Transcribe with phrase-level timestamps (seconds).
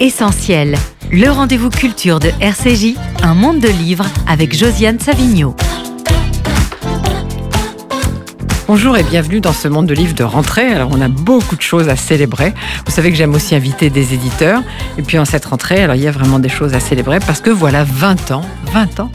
[0.00, 0.76] Essentiel,
[1.10, 5.56] le rendez-vous culture de RCJ, un monde de livres avec Josiane Savigno.
[8.68, 10.68] Bonjour et bienvenue dans ce monde de livres de rentrée.
[10.68, 12.54] Alors on a beaucoup de choses à célébrer.
[12.86, 14.62] Vous savez que j'aime aussi inviter des éditeurs.
[14.98, 17.40] Et puis en cette rentrée, alors il y a vraiment des choses à célébrer parce
[17.40, 19.10] que voilà 20 ans, 20 ans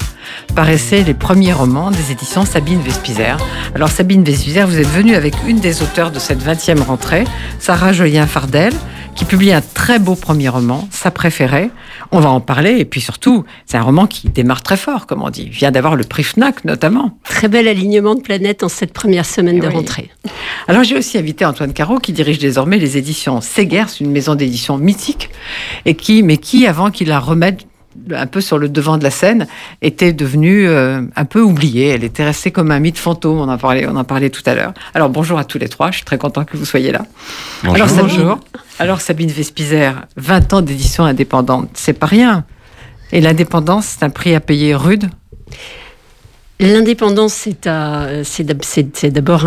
[0.54, 3.38] paraissaient les premiers romans des éditions Sabine Vespizer.
[3.74, 7.24] Alors Sabine Vespizer, vous êtes venue avec une des auteurs de cette 20e rentrée,
[7.60, 8.74] Sarah Jolien Fardel
[9.16, 11.70] qui publie un très beau premier roman, sa préférée.
[12.12, 15.22] On va en parler et puis surtout, c'est un roman qui démarre très fort, comme
[15.22, 15.44] on dit.
[15.48, 17.18] Il vient d'avoir le prix FNAC notamment.
[17.24, 20.10] Très bel alignement de planètes en cette première semaine de rentrée.
[20.68, 24.78] Alors j'ai aussi invité Antoine Caro qui dirige désormais les éditions Segers, une maison d'édition
[24.78, 25.30] mythique,
[25.86, 27.66] et qui, mais qui avant qu'il la remette
[28.12, 29.48] un peu sur le devant de la scène,
[29.82, 31.90] était devenue euh, un peu oubliée.
[31.90, 33.38] Elle était restée comme un mythe fantôme.
[33.38, 34.74] On en parlait, on en parlait tout à l'heure.
[34.94, 35.92] Alors bonjour à tous les trois.
[35.92, 37.06] Je suis très content que vous soyez là.
[37.64, 37.76] Bonjour.
[37.76, 38.36] Alors Sabine,
[38.80, 42.46] alors Sabine Vespizer, 20 ans d'édition indépendante, c'est pas rien.
[43.12, 45.10] Et l'indépendance, c'est un prix à payer rude.
[46.60, 47.48] L'indépendance,
[48.24, 49.46] c'est d'abord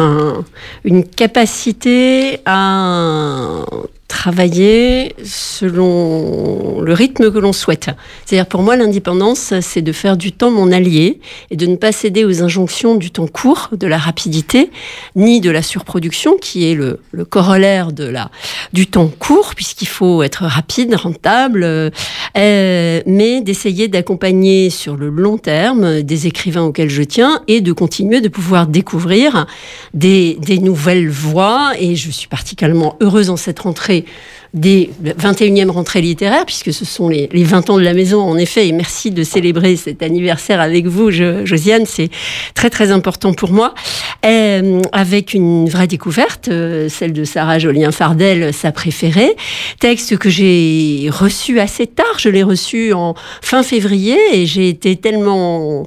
[0.85, 3.65] une capacité à
[4.09, 7.91] travailler selon le rythme que l'on souhaite.
[8.25, 11.93] C'est-à-dire pour moi, l'indépendance, c'est de faire du temps mon allié et de ne pas
[11.93, 14.71] céder aux injonctions du temps court, de la rapidité,
[15.17, 18.31] ni de la surproduction, qui est le, corollaire de la,
[18.73, 25.39] du temps court, puisqu'il faut être rapide, rentable, euh, mais d'essayer d'accompagner sur le long
[25.39, 29.47] terme des écrivains auxquels je tiens et de continuer de pouvoir découvrir
[29.95, 31.73] des, des nouvelles voies.
[31.79, 33.96] Et je suis particulièrement heureuse en cette rentrée
[34.55, 38.67] des 21e rentrées littéraires, puisque ce sont les, 20 ans de la maison, en effet,
[38.67, 42.09] et merci de célébrer cet anniversaire avec vous, Josiane, c'est
[42.55, 43.75] très très important pour moi,
[44.25, 49.37] euh, avec une vraie découverte, euh, celle de Sarah Jolien Fardel, sa préférée,
[49.79, 54.97] texte que j'ai reçu assez tard, je l'ai reçu en fin février, et j'ai été
[54.97, 55.87] tellement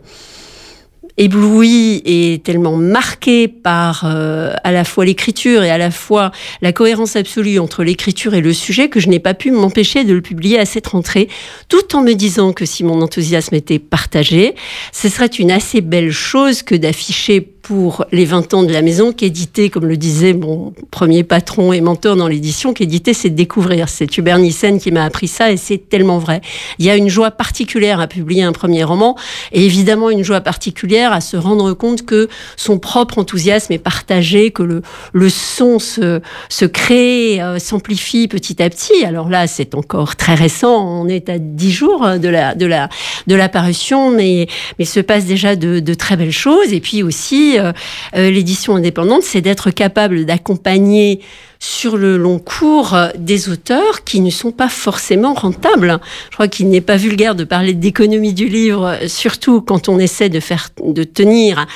[1.20, 6.32] ébloui et tellement marqué par euh, à la fois l'écriture et à la fois
[6.62, 10.14] la cohérence absolue entre l'écriture et le sujet que je n'ai pas pu m'empêcher de
[10.14, 11.28] le publier à cette rentrée,
[11.68, 14.56] tout en me disant que si mon enthousiasme était partagé,
[14.94, 19.14] ce serait une assez belle chose que d'afficher pour les 20 ans de la maison,
[19.14, 23.90] qu'éditer, comme le disait mon premier patron et mentor dans l'édition, qu'éditer, c'est découvrir.
[23.90, 26.42] C'est Hubert Nissen qui m'a appris ça et c'est tellement vrai.
[26.80, 29.16] Il y a une joie particulière à publier un premier roman
[29.52, 34.52] et évidemment une joie particulière à se rendre compte que son propre enthousiasme est partagé,
[34.52, 34.82] que le,
[35.14, 39.04] le son se, se crée, euh, s'amplifie petit à petit.
[39.06, 42.90] Alors là, c'est encore très récent, on est à 10 jours de la, de la,
[43.28, 46.74] de parution, mais, mais se passe déjà de, de très belles choses.
[46.74, 47.72] Et puis aussi, euh,
[48.16, 51.22] euh, l'édition indépendante, c'est d'être capable d'accompagner
[51.60, 56.00] sur le long cours des auteurs qui ne sont pas forcément rentables.
[56.30, 60.30] Je crois qu'il n'est pas vulgaire de parler d'économie du livre, surtout quand on essaie
[60.30, 61.68] de faire, de tenir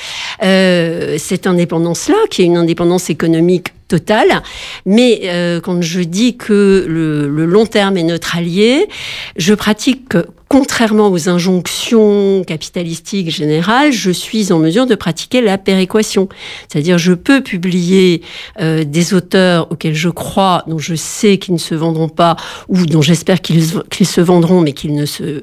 [0.41, 4.41] euh, cette indépendance-là, qui est une indépendance économique totale.
[4.85, 8.87] Mais euh, quand je dis que le, le, long terme est notre allié,
[9.35, 10.15] je pratique
[10.53, 16.29] contrairement aux injonctions capitalistiques générales, je suis en mesure de pratiquer la péréquation.
[16.67, 18.21] C'est-à-dire, je peux publier
[18.61, 22.35] euh, des auteurs auxquels je crois, dont je sais qu'ils ne se vendront pas,
[22.67, 23.65] ou dont j'espère qu'ils
[24.05, 25.41] se vendront, mais qu'ils ne, se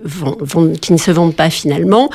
[1.10, 2.08] vendent, pas finalement,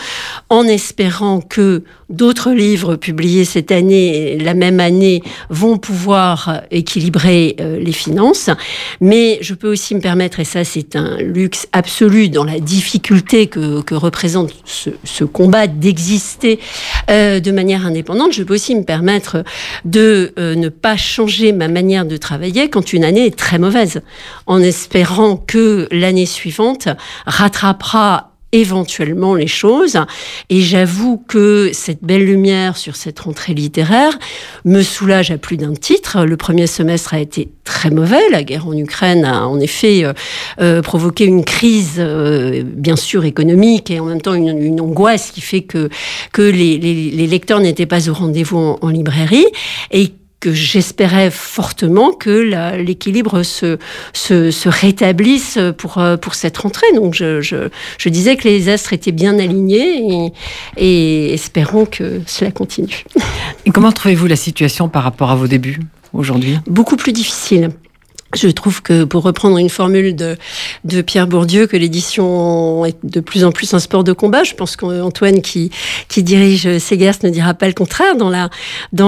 [0.47, 7.77] en espérant que d'autres livres publiés cette année, la même année, vont pouvoir équilibrer euh,
[7.77, 8.49] les finances.
[9.01, 12.84] Mais je peux aussi me permettre, et ça c'est un luxe absolu dans la difficulté,
[13.47, 16.59] que, représente ce, combat d'exister
[17.09, 19.43] euh, de manière indépendante, je peux aussi me permettre
[19.83, 24.01] de euh, ne pas changer ma manière de travailler quand une année est très mauvaise,
[24.45, 26.87] en espérant que l'année suivante
[27.25, 29.97] rattrapera éventuellement les choses.
[30.49, 34.17] Et j'avoue que cette belle lumière sur cette rentrée littéraire
[34.63, 36.23] me soulage à plus d'un titre.
[36.25, 38.21] Le premier semestre a été très mauvais.
[38.31, 40.13] La guerre en Ukraine a en effet euh,
[40.61, 45.41] euh, provoqué une crise, euh, bien sûr économique, et en même temps une, angoisse qui
[45.41, 45.89] fait que,
[46.31, 46.77] que les,
[47.27, 49.47] lecteurs n'étaient pas au rendez-vous en, en librairie.
[49.91, 53.77] Et que j'espérais fortement que l'équilibre se,
[54.13, 56.91] se, rétablisse pour, euh, pour cette rentrée.
[56.93, 60.33] Donc je, je, disais que les astres étaient bien alignés et,
[60.77, 63.05] et espérons que cela continue.
[63.65, 65.79] Et comment trouvez-vous la situation par rapport à vos débuts
[66.13, 66.59] aujourd'hui?
[66.67, 67.71] Beaucoup plus difficile.
[68.35, 70.37] Je trouve que, pour reprendre une formule de,
[71.01, 74.43] Pierre Bourdieu, que l'édition est de plus en plus un sport de combat.
[74.43, 75.71] Je pense qu'Antoine, qui,
[76.17, 78.29] dirige Segers, ne dira pas le contraire dans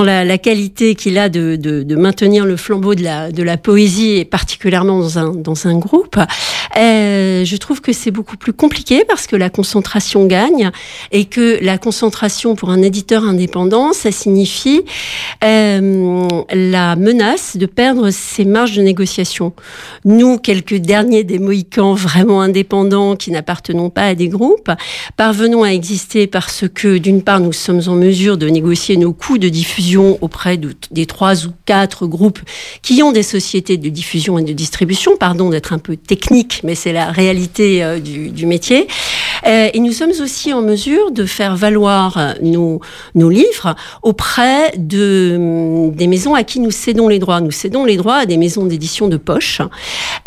[0.03, 3.03] la, qualité qu'il a de, maintenir le flambeau de
[3.43, 6.17] la, poésie, et particulièrement dans un, dans un groupe.
[6.77, 10.71] Euh, je trouve que c'est beaucoup plus compliqué parce que la concentration gagne
[11.11, 14.81] et que la concentration pour un éditeur indépendant, ça signifie
[15.43, 19.16] euh, la menace de perdre ses marges de négociation.
[20.05, 24.71] Nous, quelques derniers des Mohicans vraiment indépendants qui n'appartenons pas à des groupes,
[25.15, 29.37] parvenons à exister parce que d'une part, nous sommes en mesure de négocier nos coûts
[29.37, 32.39] de diffusion auprès de, des trois ou quatre groupes
[32.81, 35.17] qui ont des sociétés de diffusion et de distribution.
[35.17, 38.87] Pardon d'être un peu technique, mais c'est la réalité euh, du, métier.
[39.45, 45.89] Euh, et nous sommes aussi en mesure de faire valoir euh, nos, livres auprès de,
[45.93, 47.41] des maisons à qui nous cédons les droits.
[47.41, 49.61] Nous cédons les droits à des maisons d'édition de poche.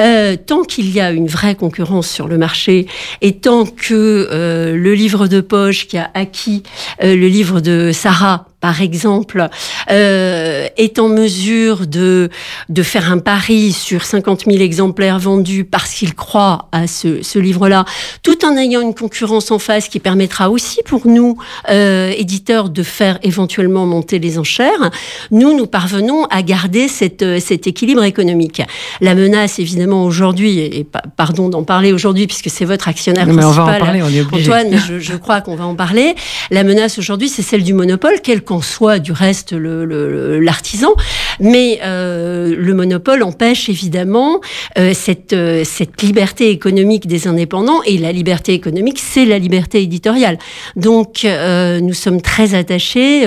[0.01, 2.87] Euh, tant qu'il y a une vraie concurrence sur le marché
[3.21, 6.63] et tant que le livre de poche qui a acquis
[7.03, 9.49] le livre de Sarah par exemple,
[9.91, 12.29] euh, est en mesure de,
[12.69, 17.39] de faire un pari sur 50 000 exemplaires vendus parce qu'il croit à ce, ce
[17.39, 17.85] livre-là,
[18.23, 21.39] tout en ayant une concurrence en face qui permettra aussi pour nous,
[21.71, 24.91] euh, éditeurs, de faire éventuellement monter les enchères,
[25.31, 28.63] nous, nous parvenons à garder cette, cet équilibre économique.
[29.01, 30.87] La menace, évidemment, aujourd'hui, et, et
[31.17, 34.03] pardon d'en parler aujourd'hui puisque c'est votre actionnaire Non, mais principal, on va en parler,
[34.03, 34.43] on est obligé.
[34.51, 36.15] Antoine, je, je crois qu'on va en parler.
[36.51, 40.94] La menace aujourd'hui, c'est celle du monopole, quel qu'en soit du reste l'artisan,
[41.38, 44.41] mais euh, le monopole empêche évidemment
[44.76, 49.81] euh, cette, euh, cette liberté économique des indépendants, et la liberté économique, c'est la liberté
[49.82, 50.37] éditoriale.
[50.75, 53.26] Donc nous sommes très attachés,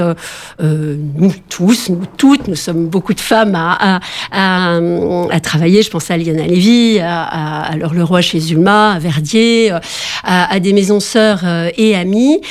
[0.59, 3.99] nous tous, nous toutes, nous sommes beaucoup de femmes à,
[5.41, 9.71] travailler, je pense à Liana Lévy, à, à, Leroy chez Zulma, à Verdier,
[10.23, 11.43] à, des maisons sœurs
[11.77, 12.41] et amies,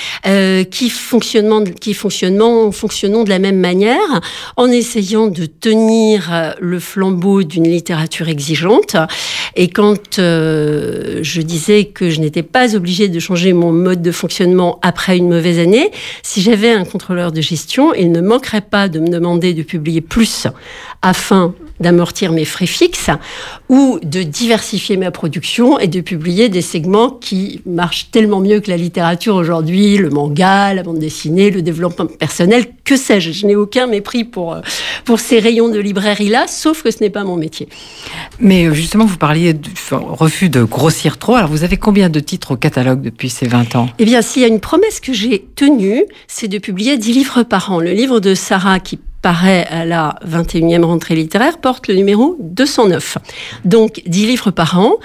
[0.71, 4.21] qui fonctionnent, qui fonctionnement, fonctionnent de la même manière,
[4.57, 8.97] en essayant de tenir le flambeau d'une littérature exigeante.
[9.57, 14.13] Et quand euh, je disais que je n'étais pas obligée de changer mon mode de
[14.13, 15.91] fonctionnement après une mauvaise année,
[16.23, 20.01] si j'avais un contrôleur de gestion, il ne manquerait pas de me demander de publier
[20.01, 20.47] plus
[21.03, 23.11] afin d'amortir mes frais fixes
[23.69, 28.71] ou de diversifier ma production et de publier des segments qui marchent tellement mieux que
[28.71, 32.52] la littérature aujourd'hui, le manga, la bande dessinée, le développement personnel,
[32.85, 33.33] que sais-je.
[33.33, 34.57] Je n'ai aucun mépris pour,
[35.05, 37.69] pour ces rayons de librairie-là, sauf que ce n'est pas mon métier.
[38.39, 41.35] Mais justement, vous parliez du refus de grossir trop.
[41.35, 43.89] Alors, vous avez combien de titres au catalogue depuis ces 20 ans?
[43.99, 47.43] Eh bien, s'il y a une promesse que j'ai tenue, c'est de publier 10 livres
[47.43, 47.81] par an.
[47.81, 53.19] Le livre de Sarah qui paraît à la 21e rentrée littéraire, porte le numéro 209.
[53.65, 54.97] Donc 10 livres par an.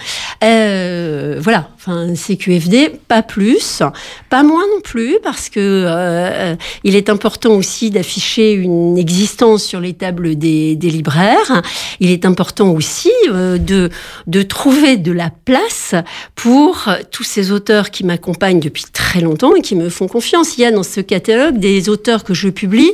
[0.43, 3.83] Euh, voilà, enfin CQFD, pas plus,
[4.29, 9.79] pas moins non plus, parce que euh, il est important aussi d'afficher une existence sur
[9.79, 11.61] les tables des, libraires.
[11.99, 13.91] Il est important aussi euh, de,
[14.25, 15.93] de trouver de la place
[16.33, 20.57] pour tous ces auteurs qui m'accompagnent depuis très longtemps et qui me font confiance.
[20.57, 22.93] Il y a dans ce catalogue des auteurs que je publie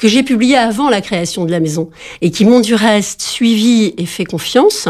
[0.00, 1.90] que j'ai publié avant la création de la maison
[2.22, 4.88] et qui m'ont du reste suivi et fait confiance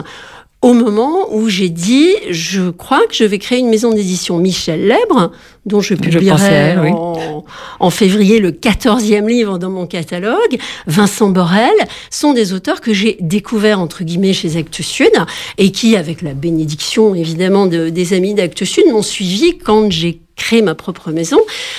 [0.63, 4.87] au moment où j'ai dit, je crois que je vais créer une maison d'édition Michel
[4.87, 5.33] Lèbre,
[5.67, 6.91] dont je publierai je elle, oui.
[6.93, 7.45] en,
[7.79, 10.59] en, février le 14e livre dans mon catalogue.
[10.87, 11.71] Vincent Borel
[12.11, 15.13] sont des auteurs que j'ai découverts, entre guillemets, chez Actes Sud,
[15.59, 20.21] et qui, avec la bénédiction, évidemment, de, des amis d'Actes Sud, m'ont suivi quand j'ai
[20.41, 21.39] créer ma propre maison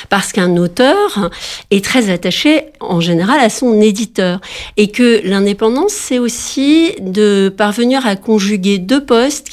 [0.10, 1.32] parce qu'un auteur
[1.72, 4.40] est très attaché en général à son éditeur
[4.78, 9.50] et que l'indépendance c'est aussi de parvenir à conjuguer deux postes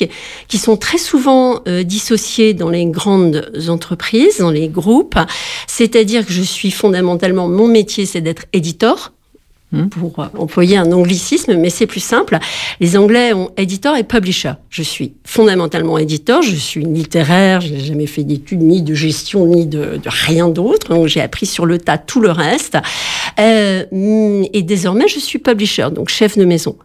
[0.49, 5.19] qui, sont très souvent euh, dissociés dans les grandes entreprises, dans les groupes,
[5.67, 9.13] c'est-à-dire que je suis fondamentalement mon métier c'est d'être éditeur
[9.91, 12.39] pour employer un anglicisme, mais c'est plus simple.
[12.81, 14.53] Les Anglais ont éditeur et publisher.
[14.71, 19.45] Je suis fondamentalement éditeur, je suis littéraire, je n'ai jamais fait d'études ni de gestion
[19.47, 22.79] ni de, de rien d'autre, donc j'ai appris sur le tas tout le reste.
[23.39, 23.85] Euh,
[24.55, 26.77] et désormais, je suis publisher, donc chef de maison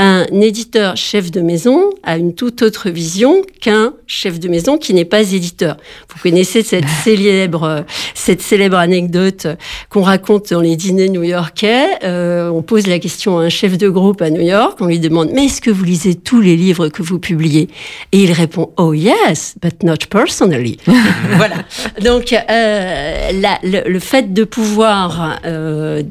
[0.00, 4.94] un éditeur chef de maison a une toute autre vision qu'un chef de maison qui
[4.94, 5.76] n'est pas éditeur.
[6.08, 9.46] Vous connaissez cette célèbre, cette célèbre anecdote
[9.90, 11.98] qu'on raconte dans les dîners new-yorkais.
[12.02, 15.00] Euh, on pose la question à un chef de groupe à New York, on lui
[15.00, 17.68] demande mais est-ce que vous lisez tous les livres que vous publiez?
[18.12, 20.78] Et il répond oh yes, but not personally.
[21.36, 21.56] voilà.
[22.00, 26.02] Donc euh, la, le, le, fait de pouvoir, euh,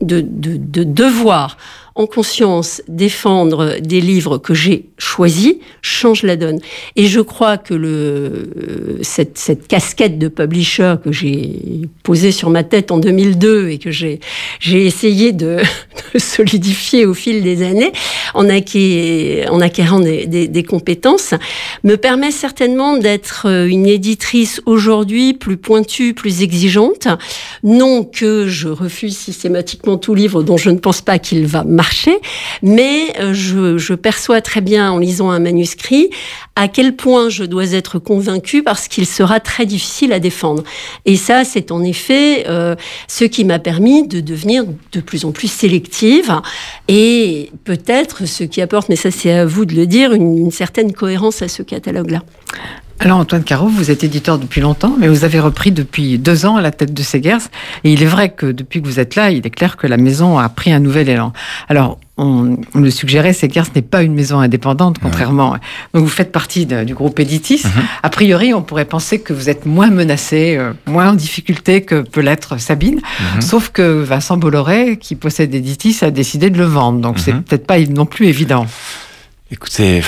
[0.00, 1.56] de, de, de devoir
[1.96, 6.60] en conscience défendre des livres que j'ai choisis change la donne.
[6.94, 12.64] Et je crois que le, cette, cette casquette de publisher que j'ai posée sur ma
[12.64, 14.20] tête en 2002 et que j'ai,
[14.62, 15.58] essayé de,
[16.16, 17.92] solidifier au fil des années,
[18.34, 21.34] en, acquérant des, compétences,
[21.84, 27.08] me permet certainement d'être une éditrice aujourd'hui plus pointue, plus exigeante.
[27.62, 31.85] Non que je refuse systématiquement tout livre dont je ne pense pas qu'il va marcher,
[32.62, 36.10] mais je, je perçois très bien en lisant un manuscrit
[36.56, 40.64] à quel point je dois être convaincue parce qu'il sera très difficile à défendre.
[41.04, 42.74] Et ça, c'est en effet euh,
[43.08, 46.32] ce qui m'a permis de devenir de plus en plus sélective
[46.88, 50.50] et peut-être ce qui apporte, mais ça c'est à vous de le dire, une, une
[50.50, 52.22] certaine cohérence à ce catalogue-là.
[52.98, 56.56] Alors Antoine Caro, vous êtes éditeur depuis longtemps, mais vous avez repris depuis deux ans
[56.56, 57.50] à la tête de Segers.
[57.84, 59.98] Et il est vrai que depuis que vous êtes là, il est clair que la
[59.98, 61.32] maison a pris un nouvel élan.
[61.68, 65.56] Alors, on, le suggérait, Segers n'est pas une maison indépendante, contrairement.
[65.92, 67.62] Donc vous faites partie du groupe Editis.
[67.64, 67.82] Mhm.
[68.02, 72.00] A priori, on pourrait penser que vous êtes moins menacé, euh, moins en difficulté que
[72.00, 73.00] peut l'être Sabine.
[73.34, 73.42] Mhm.
[73.42, 77.00] Sauf que Vincent Bolloré, qui possède Editis, a décidé de le vendre.
[77.00, 77.42] Donc c'est mhm.
[77.42, 78.66] peut-être pas non plus évident.
[79.50, 80.02] Écoutez,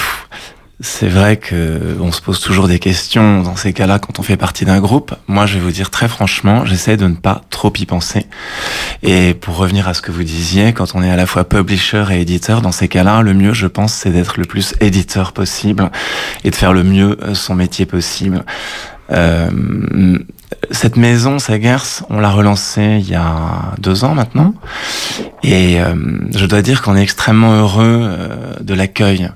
[0.80, 4.37] c'est vrai que on se pose toujours des questions dans ces cas-là quand on fait
[4.37, 5.12] partie d'un groupe.
[5.26, 8.26] Moi, je vais vous dire très franchement, j'essaie de ne pas trop y penser.
[9.02, 12.04] Et pour revenir à ce que vous disiez, quand on est à la fois publisher
[12.12, 15.90] et éditeur, dans ces cas-là, le mieux, je pense, c'est d'être le plus éditeur possible
[16.44, 18.44] et de faire le mieux euh, son métier possible.
[19.10, 19.50] Euh,
[20.70, 24.54] cette maison, Sagers, on l'a relancée il y a deux ans maintenant.
[25.42, 25.94] Et euh,
[26.34, 29.30] je dois dire qu'on est extrêmement heureux euh, de l'accueil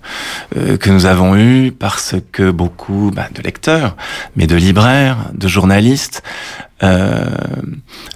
[0.56, 3.96] euh, que nous avons eu parce que beaucoup bah, de lecteurs,
[4.36, 6.22] mais de libraires, de journalistes,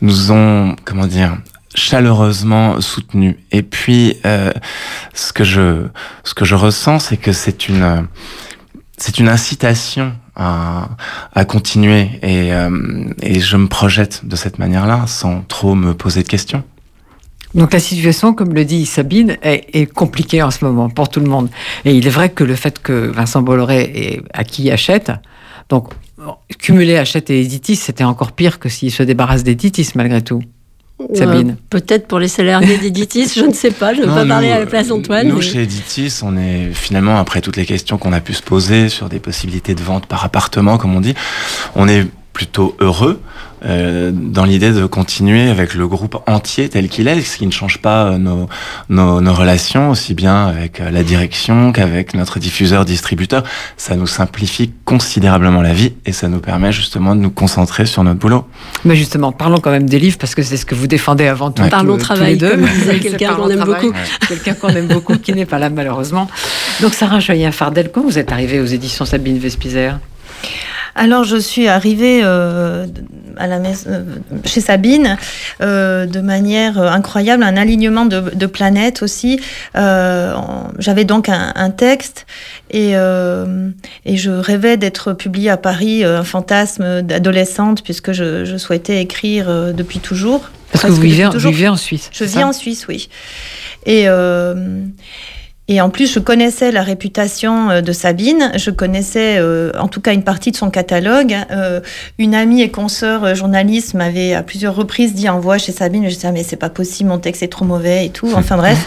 [0.00, 1.38] nous ont, comment dire,
[1.76, 3.36] chaleureusement soutenus.
[3.52, 4.16] Et puis,
[5.14, 5.86] ce que je,
[6.24, 8.08] ce que je ressens, c'est que c'est une,
[8.96, 10.88] c'est une incitation à,
[11.34, 16.22] à continuer et, euh, et je me projette de cette manière-là sans trop me poser
[16.22, 16.62] de questions.
[17.54, 21.20] Donc la situation, comme le dit Sabine, est, est, compliquée en ce moment pour tout
[21.20, 21.48] le monde.
[21.84, 25.10] Et il est vrai que le fait que Vincent Bolloré est à qui achète,
[25.68, 25.88] donc
[26.58, 30.42] cumuler achète et éditis, c'était encore pire que s'il se débarrasse d'éditis malgré tout.
[31.14, 31.56] Sabine.
[31.68, 34.60] Peut-être pour les salariés d'Editis, je ne sais pas, je ne veux pas parler à
[34.60, 35.28] la place d'Antoine.
[35.28, 38.88] Nous, chez Editis, on est finalement, après toutes les questions qu'on a pu se poser
[38.88, 41.14] sur des possibilités de vente par appartement, comme on dit,
[41.74, 43.18] on est plutôt heureux
[43.64, 47.50] euh, dans l'idée de continuer avec le groupe entier tel qu'il est, ce qui ne
[47.50, 48.46] change pas euh, nos,
[48.90, 53.42] nos, nos relations, aussi bien avec euh, la direction qu'avec notre diffuseur-distributeur.
[53.78, 58.04] Ça nous simplifie considérablement la vie et ça nous permet justement de nous concentrer sur
[58.04, 58.44] notre boulot.
[58.84, 61.50] Mais justement, parlons quand même des livres parce que c'est ce que vous défendez avant
[61.52, 61.62] tout.
[61.70, 62.50] Parlons travail, deux.
[62.50, 63.92] comme disait quelqu'un qu'on aime beaucoup.
[64.28, 66.28] Quelqu'un qu'on aime beaucoup, qui n'est pas là malheureusement.
[66.82, 69.98] Donc Sarah Joyen-Fardel, quand vous êtes arrivée aux éditions Sabine Vespizer?
[70.96, 72.86] Alors je suis arrivée euh,
[73.36, 74.02] à la maison, euh,
[74.44, 75.18] chez Sabine
[75.60, 79.40] euh, de manière incroyable, un alignement de, planètes aussi.
[79.74, 82.26] J'avais donc un, texte
[82.70, 89.74] et, et je rêvais d'être publiée à Paris, un fantasme d'adolescente puisque je, souhaitais écrire
[89.74, 90.50] depuis toujours.
[90.72, 92.10] Parce que vous vivez, vivez, en Suisse.
[92.12, 93.08] Je vis en Suisse, oui.
[93.84, 94.06] Et
[95.68, 100.00] et en plus, je connaissais la réputation euh, de Sabine, je connaissais euh, en tout
[100.00, 101.36] cas une partie de son catalogue.
[101.50, 101.80] Euh,
[102.18, 106.04] une amie et consoeur journaliste m'avait à plusieurs reprises dit envoie chez Sabine.
[106.04, 108.30] Je disais, ah, mais c'est pas possible, mon texte est trop mauvais et tout.
[108.36, 108.78] Enfin bref.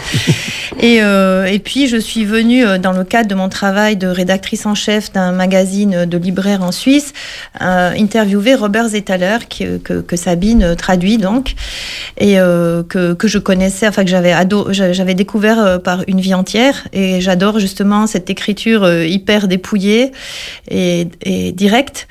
[0.80, 4.74] et, et puis, je suis venue dans le cadre de mon travail de rédactrice en
[4.74, 7.12] chef d'un magazine de libraire en Suisse,
[7.58, 11.54] interviewer Robert Zetaler, que, que, que, Sabine traduit donc,
[12.18, 14.34] et que, que je connaissais, enfin que j'avais,
[14.70, 20.12] j'avais découvert par une vie entière et j'adore justement cette écriture euh, hyper dépouillée
[20.70, 21.06] et,
[21.52, 22.08] directe.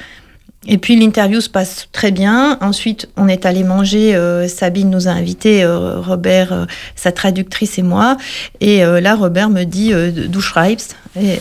[0.68, 2.58] Et puis l'interview se passe très bien.
[2.62, 4.16] Ensuite, on est allé manger.
[4.16, 8.18] Euh, Sabine nous a invités, euh, Robert, sa traductrice et moi.
[8.60, 9.94] Et là, Robert me dit
[10.28, 11.40] "Du schreibst et,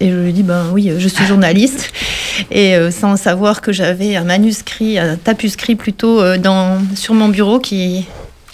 [0.00, 1.92] et je lui dis ben oui, je suis journaliste.
[2.50, 8.06] Et sans savoir que j'avais un manuscrit, un tapuscrit plutôt dans sur mon bureau qui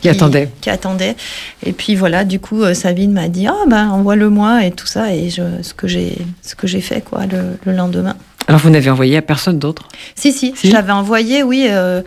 [0.04, 0.50] qui, attendait.
[0.60, 1.16] Qui attendait.
[1.64, 5.14] Et puis voilà, du coup, euh, Sabine m'a dit Ah, ben, envoie-le-moi et tout ça.
[5.14, 8.14] Et je, ce que j'ai fait, quoi, le, lendemain.
[8.46, 9.88] Alors, vous n'avez envoyé à personne d'autre?
[10.14, 11.66] Si, si, si, je l'avais envoyé, oui.
[11.70, 12.02] Euh,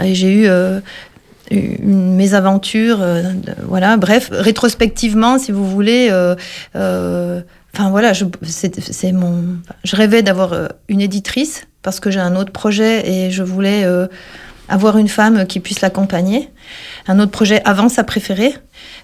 [0.00, 0.46] j'ai eu.
[0.46, 0.80] Euh,
[1.82, 3.04] mes aventures,
[3.66, 6.08] voilà, bref, rétrospectivement, si vous voulez,
[6.76, 10.54] enfin voilà, je, c'est mon, je rêvais d'avoir
[10.88, 13.84] une éditrice parce que j'ai un autre projet et je voulais
[14.70, 16.48] avoir une femme qui puisse l'accompagner.
[17.08, 18.54] Un autre projet avant sa préférée,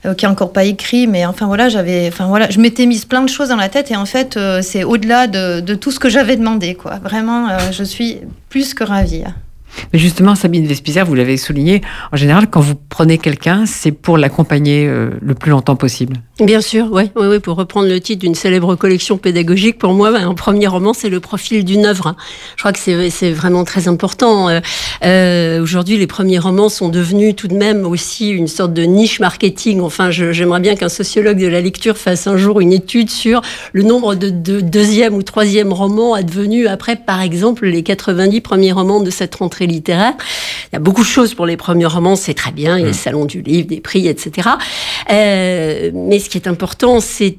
[0.05, 3.05] euh, qui est encore pas écrit, mais enfin voilà, j'avais, enfin voilà, je m'étais mise
[3.05, 5.99] plein de choses dans la tête et en fait, euh, c'est au-delà de, tout ce
[5.99, 6.97] que j'avais demandé, quoi.
[7.03, 9.25] Vraiment, euh, je suis plus que ravie.
[9.93, 14.19] Mais justement, Sabine Vespizer, vous l'avez souligné, en général, quand vous prenez quelqu'un, c'est pour
[14.19, 16.17] l'accompagner euh, le plus longtemps possible.
[16.41, 17.11] Bien sûr, oui.
[17.17, 20.93] Ouais, ouais, pour reprendre le titre d'une célèbre collection pédagogique, pour moi, un premier roman,
[20.93, 22.15] c'est le profil d'une œuvre.
[22.57, 24.49] Je crois que c'est vraiment très important.
[24.49, 24.61] Euh,
[25.05, 29.21] euh, Aujourd'hui, les premiers romans sont devenus tout de même aussi une sorte de niche
[29.21, 29.81] marketing.
[29.81, 33.41] Enfin, j'aimerais bien qu'un sociologue de la lecture fasse un jour une étude sur
[33.73, 38.73] le nombre de, de deuxième ou troisième romans advenus après, par exemple, les 90 premiers
[38.73, 40.15] romans de cette rentrée littéraire.
[40.73, 42.85] Il y a beaucoup de choses pour les premiers romans, c'est très bien, il y
[42.85, 44.49] a le salon du livre, des prix, etc.
[45.11, 47.37] Euh, mais ce qui est important, c'est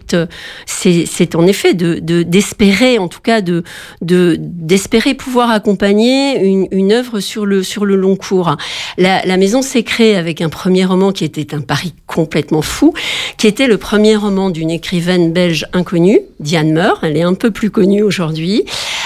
[0.65, 3.63] c'est en effet de d'espérer, en tout cas de
[4.01, 8.55] d'espérer pouvoir accompagner une, une œuvre sur le sur le long cours.
[8.97, 12.93] La, la maison s'est créée avec un premier roman qui était un pari complètement fou,
[13.37, 16.99] qui était le premier roman d'une écrivaine belge inconnue, Diane Meur.
[17.03, 18.63] Elle est un peu plus connue aujourd'hui.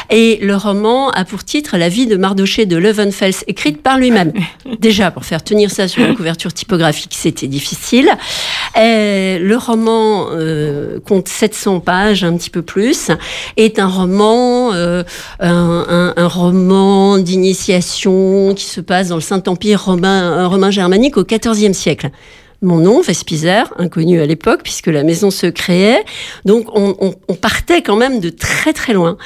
[0.09, 2.75] Et le roman a pour titre La vie de Mardoché de
[3.47, 4.33] Écrite par lui-même.
[4.79, 8.09] Déjà, pour faire tenir ça sur une couverture typographique, c'était difficile.
[8.75, 13.11] Et le roman euh, compte 700 pages, un petit peu plus,
[13.57, 15.03] est un roman, euh,
[15.39, 21.73] un, un, roman d'initiation qui se passe dans le Saint-Empire romain, romain germanique au XIVe
[21.73, 22.09] siècle
[22.61, 26.03] mon nom, Vespizer, inconnu à l'époque, puisque la maison se créait.
[26.45, 29.17] Donc on, on, partait quand même de très très loin.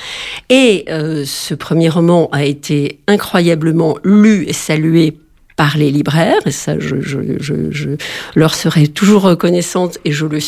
[0.50, 5.18] Et euh, ce premier roman a été incroyablement lu et salué
[5.56, 7.90] par les libraires, et ça, je, je, je, je,
[8.36, 10.40] leur serai toujours reconnaissante et je le,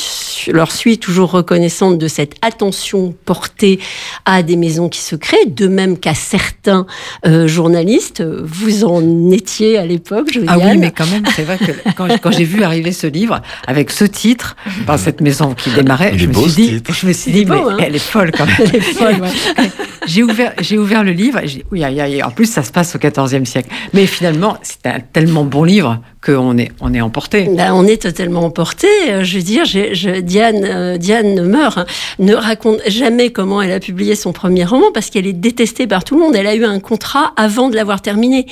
[0.52, 3.80] leur suis toujours reconnaissante de cette attention portée
[4.26, 6.86] à des maisons qui se créent, de même qu'à certains
[7.26, 8.22] euh, journalistes.
[8.22, 12.08] Vous en étiez à l'époque, je Ah oui, mais quand même, c'est vrai que quand,
[12.22, 16.26] quand j'ai vu arriver ce livre avec ce titre, par cette maison qui démarrait, je
[16.26, 18.56] me, dit, je me, suis dit, mais hein elle est folle quand même.
[18.60, 19.70] Elle est folle, ouais.
[20.06, 21.40] j'ai ouvert, j'ai ouvert le livre.
[21.40, 23.70] Et oui, en plus, ça se passe au XIVe siècle.
[23.94, 27.50] Mais finalement, c'est un tellement bon livre qu'on est, on est emporté.
[27.50, 28.88] Ben, on est totalement emporté.
[29.24, 31.86] Je veux dire, je, Diane, euh, Diane meurt, hein,
[32.20, 36.04] ne raconte jamais comment elle a publié son premier roman parce qu'elle est détestée par
[36.04, 36.36] tout le monde.
[36.36, 38.46] Elle a eu un contrat avant de l'avoir terminé.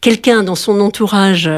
[0.00, 1.50] Quelqu'un dans son entourage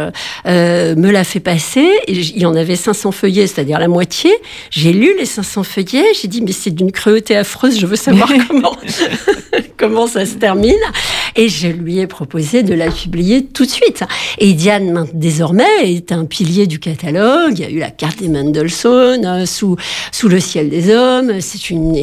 [0.47, 1.87] euh, me l'a fait passer.
[2.09, 4.31] il y en avait 500 feuillets, c'est-à-dire la moitié.
[4.71, 6.07] J'ai lu les 500 feuillets.
[6.21, 7.79] J'ai dit, mais c'est d'une cruauté affreuse.
[7.79, 8.77] Je veux savoir comment,
[9.77, 10.75] comment ça se termine.
[11.37, 14.03] Et je lui ai proposé de la publier tout de suite.
[14.39, 17.59] Et Diane, désormais, est un pilier du catalogue.
[17.59, 19.77] Il y a eu la carte des Mendelssohn euh, sous,
[20.25, 21.41] le ciel des hommes.
[21.41, 21.95] C'est une,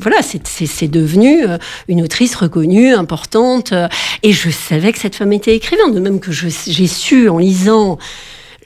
[0.00, 1.58] voilà, c'est, devenu euh,
[1.88, 3.72] une autrice reconnue, importante.
[4.22, 7.98] Et je savais que cette femme était écrivaine, de même que j'ai su en lisant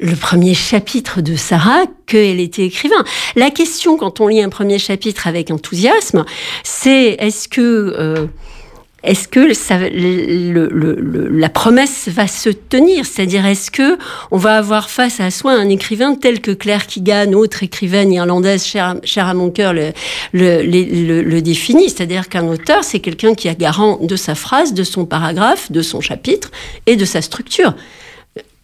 [0.01, 3.05] le premier chapitre de Sarah qu'elle était écrivain.
[3.37, 6.25] La question, quand on lit un premier chapitre avec enthousiasme,
[6.63, 8.27] c'est est-ce que euh,
[9.05, 9.53] est-ce que
[11.39, 13.05] la promesse va se tenir?
[13.05, 13.99] C'est-à-dire, est-ce que
[14.31, 18.65] on va avoir face à soi un écrivain tel que Claire Keegan, autre écrivaine irlandaise
[18.65, 19.93] chère, à mon cœur, le,
[20.33, 21.91] le définit?
[21.91, 25.83] C'est-à-dire qu'un auteur, c'est quelqu'un qui a garant de sa phrase, de son paragraphe, de
[25.83, 26.51] son chapitre
[26.87, 27.75] et de sa structure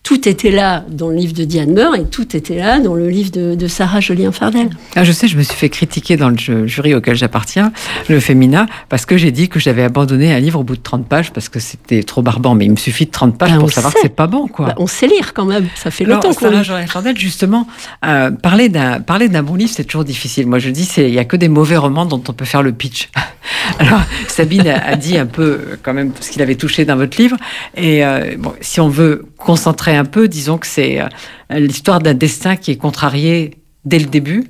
[0.02, 3.08] tout était là dans le livre de Diane Meur et tout était là dans le
[3.08, 4.70] livre de, de Sarah Jolien Fardel.
[4.96, 7.72] Ah, je sais, je me suis fait critiquer dans le jury auquel j'appartiens,
[8.08, 11.06] le Femina, parce que j'ai dit que j'avais abandonné un livre au bout de 30
[11.06, 12.54] pages parce que c'était trop barbant.
[12.54, 14.00] Mais il me suffit de 30 pages ben, pour savoir sait.
[14.00, 14.66] que c'est pas bon, quoi.
[14.66, 15.68] Ben, on sait lire quand même.
[15.76, 17.68] Ça fait longtemps qu'on Sarah Jolien Fardel, justement,
[18.04, 20.46] euh, parler d'un parler d'un bon livre, c'est toujours difficile.
[20.46, 22.72] Moi, je dis, il y a que des mauvais romans dont on peut faire le
[22.72, 23.10] pitch.
[23.78, 27.36] Alors, Sabine a dit un peu quand même ce qu'il avait touché dans votre livre.
[27.76, 31.09] Et euh, bon, si on veut concentrer un peu, disons que c'est euh,
[31.50, 34.44] l'histoire d'un destin qui est contrarié dès le début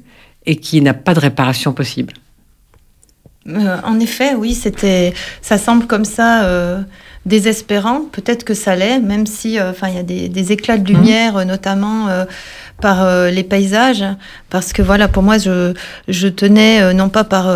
[0.46, 2.14] et qui n'a pas de réparation possible.
[3.48, 6.82] Euh, en effet, oui, c'était, ça semble comme ça euh,
[7.24, 8.02] désespérant.
[8.12, 10.86] Peut-être que ça l'est, même si, euh, enfin, il y a des, des, éclats de
[10.92, 11.42] lumière, mmh.
[11.44, 12.08] notamment
[12.80, 14.04] par euh, les paysages,
[14.48, 15.74] parce que voilà, pour moi, je,
[16.08, 17.48] je tenais non pas par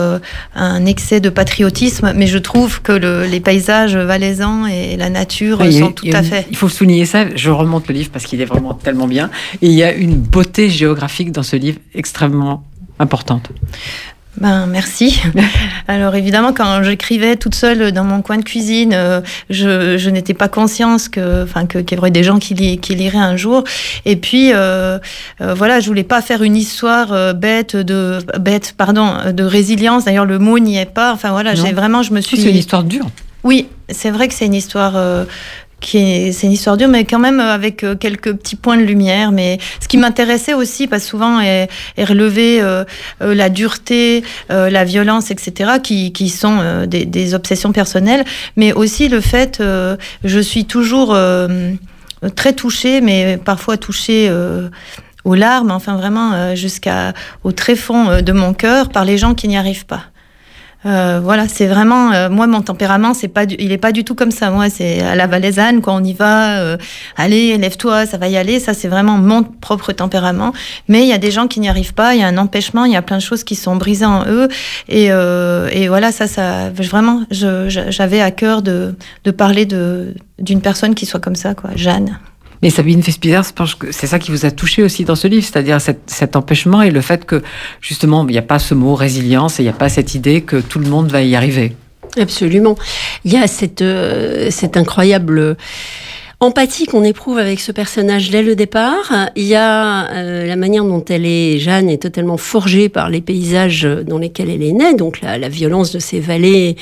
[0.54, 5.58] un excès de patriotisme, mais je trouve que le, les paysages valaisans et la nature
[5.72, 6.46] sont tout à fait.
[6.50, 7.26] Il faut souligner ça.
[7.34, 9.30] Je remonte le livre parce qu'il est vraiment tellement bien.
[9.62, 12.62] Et il y a une beauté géographique dans ce livre extrêmement
[12.98, 13.50] importante.
[14.40, 15.20] Ben merci.
[15.88, 20.34] Alors évidemment, quand j'écrivais toute seule dans mon coin de cuisine, euh, je, je n'étais
[20.34, 23.36] pas consciente que, enfin, que qu'il y aurait des gens qui, li, qui liraient un
[23.36, 23.64] jour.
[24.04, 24.98] Et puis euh,
[25.40, 30.04] euh, voilà, je voulais pas faire une histoire euh, bête de bête, pardon, de résilience.
[30.04, 31.12] D'ailleurs, le mot n'y est pas.
[31.12, 32.36] Enfin voilà, j'ai vraiment, je me suis.
[32.36, 33.06] C'est une histoire dure.
[33.44, 34.94] Oui, c'est vrai que c'est une histoire
[35.82, 39.32] c'est une histoire dure, mais quand même avec euh, quelques petits points de lumière.
[39.32, 42.84] Mais ce qui m'intéressait aussi, parce souvent est, est euh,
[43.22, 48.24] euh, la dureté, la violence, etc., qui, qui sont des, des, obsessions personnelles,
[48.56, 49.62] mais aussi le fait,
[50.24, 51.16] je suis toujours
[52.36, 54.30] très touchée, mais parfois touchée
[55.24, 59.48] aux larmes, enfin vraiment jusqu'à au très fond de mon cœur par les gens qui
[59.48, 60.04] n'y arrivent pas.
[60.86, 64.14] Euh, voilà, c'est vraiment euh, moi mon tempérament, c'est pas, il est pas du tout
[64.14, 64.50] comme ça.
[64.50, 66.58] Moi, c'est à la valaisanne quand on y va.
[66.58, 66.76] Euh,
[67.16, 68.60] allez, lève-toi, ça va y aller.
[68.60, 70.52] Ça, c'est vraiment mon propre tempérament.
[70.88, 72.14] Mais il y a des gens qui n'y arrivent pas.
[72.14, 72.84] Il y a un empêchement.
[72.84, 74.48] Il y a plein de choses qui sont brisées en eux.
[74.88, 78.94] Et, et voilà, ça, ça, vraiment, j'avais à cœur de,
[79.24, 82.18] de parler de d'une personne qui soit comme ça, quoi, Jeanne.
[82.64, 83.42] Mais Sabine Vespizer,
[83.90, 87.02] c'est ça qui vous a touché aussi dans ce livre, c'est-à-dire cet, empêchement et le
[87.02, 87.42] fait que
[87.82, 90.40] justement il n'y a pas ce mot résilience et il n'y a pas cette idée
[90.40, 91.76] que tout le monde va y arriver.
[92.18, 92.74] Absolument.
[93.26, 95.58] Il y a cette, euh, cette incroyable
[96.44, 99.12] empathie qu'on éprouve avec ce personnage dès le départ.
[99.34, 103.20] Il y a euh, la manière dont elle est, Jeanne, est totalement forgée par les
[103.20, 106.76] paysages dans lesquels elle est née, donc la, violence de ces vallées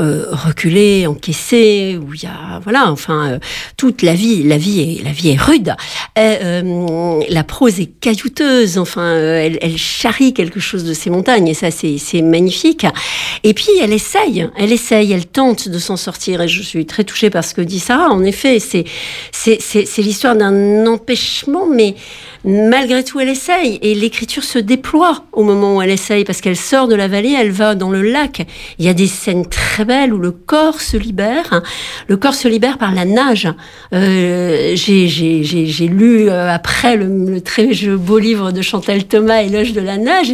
[0.00, 3.38] euh, reculées, encaissées, où il y a, voilà, enfin, euh,
[3.76, 5.74] toute la vie, la vie est, la vie est rude.
[6.16, 11.70] La prose est caillouteuse, enfin, elle, elle, charrie quelque chose de ces montagnes, et ça,
[11.70, 12.86] c'est magnifique.
[13.44, 17.04] Et puis, elle essaye, elle essaye, elle tente de s'en sortir, et je suis très
[17.04, 18.10] touchée par ce que dit Sarah.
[18.10, 18.84] En effet, c'est
[19.30, 21.94] c'est l'histoire d'un empêchement, mais
[22.44, 23.78] malgré tout, elle essaye.
[23.82, 27.34] Et l'écriture se déploie au moment où elle essaye, parce qu'elle sort de la vallée,
[27.38, 28.46] elle va dans le lac.
[28.78, 31.62] Il y a des scènes très belles où le corps se libère.
[32.08, 33.48] Le corps se libère par la nage.
[33.92, 39.96] Euh, J'ai lu euh, après le, très beau livre de Chantal Thomas, Éloge de la
[39.96, 40.32] nage,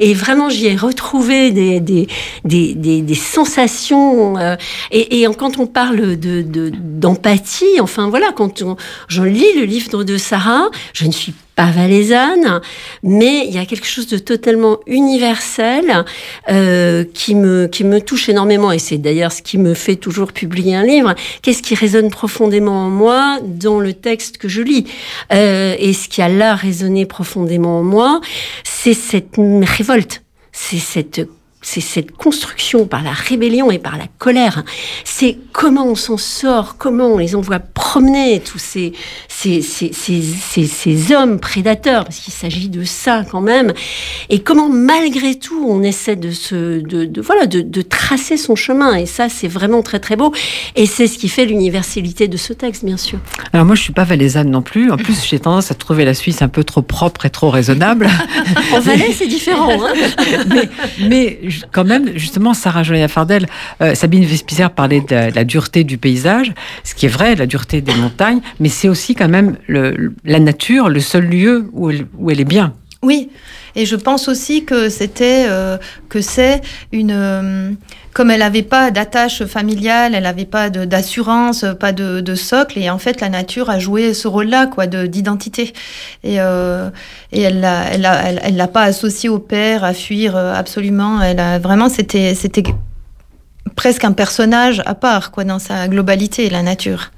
[0.00, 2.08] et, vraiment j'y ai retrouvé des, des,
[2.44, 4.38] des, des, sensations.
[4.38, 4.56] Euh,
[4.90, 8.62] et, et, quand on parle d'empathie, de, enfin voilà, quand
[9.08, 12.60] je lis le livre de Sarah, je ne suis pas valaisanne,
[13.02, 16.04] mais il y a quelque chose de totalement universel
[16.50, 20.32] euh, qui me qui me touche énormément et c'est d'ailleurs ce qui me fait toujours
[20.32, 21.14] publier un livre.
[21.42, 24.84] Qu'est-ce qui résonne profondément en moi dans le texte que je lis?
[25.32, 28.20] Euh, Et ce qui a là résonné profondément en moi,
[28.64, 29.36] c'est cette
[29.78, 30.22] révolte,
[30.52, 31.22] c'est cette
[31.60, 34.62] c'est cette construction par la rébellion et par la colère.
[35.04, 38.92] C'est comment on s'en sort, comment on les envoie promener, tous ces,
[39.28, 43.72] ces, ces, ces, ces hommes prédateurs, parce qu'il s'agit de ça quand même,
[44.28, 48.54] et comment malgré tout on essaie de, se, de, de voilà, de, de, tracer son
[48.54, 48.94] chemin.
[48.94, 50.32] Et ça, c'est vraiment très très beau.
[50.76, 53.18] Et c'est ce qui fait l'universalité de ce texte, bien sûr.
[53.52, 54.90] Alors moi, je suis pas valaisanne non plus.
[54.90, 58.08] En plus, j'ai tendance à trouver la Suisse un peu trop propre et trop raisonnable.
[58.72, 59.78] en Valais, c'est différent.
[59.84, 59.92] Hein
[60.48, 60.68] mais,
[61.08, 61.38] mais
[61.72, 63.46] quand même, justement, Sarah Jolia Fardel,
[63.82, 66.52] euh, Sabine Vespizer parlait de la, dureté du paysage,
[66.84, 70.88] ce qui est vrai, la dureté des montagnes, mais c'est aussi quand même la nature,
[70.88, 72.74] le seul lieu où elle est bien.
[73.02, 73.30] Oui,
[73.78, 76.60] et je pense aussi que c'était euh, que c'est
[76.90, 77.70] une euh,
[78.12, 82.98] comme elle n'avait pas d'attache familiale, elle n'avait pas d'assurance, pas de, socle, et en
[82.98, 85.72] fait la nature a joué ce rôle-là quoi d'identité.
[86.24, 86.90] Et, euh,
[87.30, 91.22] et elle l'a elle, elle, l'a pas associé au père à fuir absolument.
[91.22, 92.64] Elle a vraiment c'était c'était
[93.76, 97.12] presque un personnage à part quoi dans sa globalité la nature.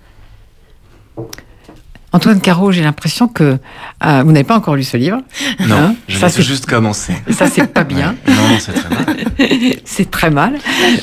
[2.12, 3.58] Antoine Caro, j'ai l'impression que
[4.04, 5.18] euh, vous n'avez pas encore lu ce livre.
[5.60, 7.14] Non, hein je ça c'est juste commencé.
[7.30, 8.16] Ça c'est pas bien.
[8.26, 9.16] non, c'est très mal.
[9.84, 10.58] c'est très mal.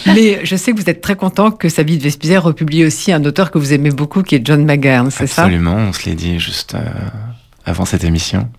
[0.08, 3.52] Mais je sais que vous êtes très content que Sabine Vespizer republie aussi un auteur
[3.52, 5.44] que vous aimez beaucoup, qui est John McGahern, c'est ça?
[5.44, 6.80] Absolument, on se l'est dit juste euh,
[7.66, 8.50] avant cette émission.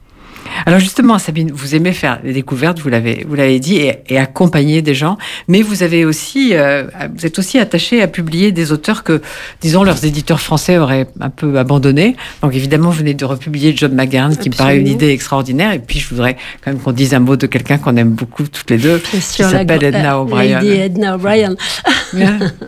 [0.67, 4.83] Alors justement, Sabine, vous aimez faire des découvertes, vous l'avez, vous l'avez dit, et, accompagner
[4.83, 6.85] des gens, mais vous avez aussi, euh,
[7.15, 9.23] vous êtes aussi attaché à publier des auteurs que,
[9.61, 12.17] disons, leurs éditeurs français auraient un peu abandonnés.
[12.43, 15.73] Donc évidemment, vous venez de republier John McGahern, qui me paraît une idée extraordinaire.
[15.73, 18.45] Et puis je voudrais quand même qu'on dise un mot de quelqu'un qu'on aime beaucoup
[18.45, 20.61] toutes les deux, qui s'appelle Edna O'Brien.
[20.61, 21.55] Edna O'Brien.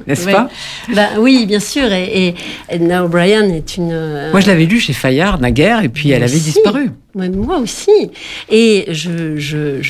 [0.07, 0.49] N'est-ce pas?
[0.95, 1.93] Bah, Oui, bien sûr.
[1.93, 2.35] Et,
[2.69, 3.91] Edna O'Brien est une.
[3.93, 6.91] Euh, Moi, je l'avais lu chez Fayard naguère, et puis elle avait disparu.
[7.15, 8.11] Moi aussi.
[8.51, 9.81] Et je, je,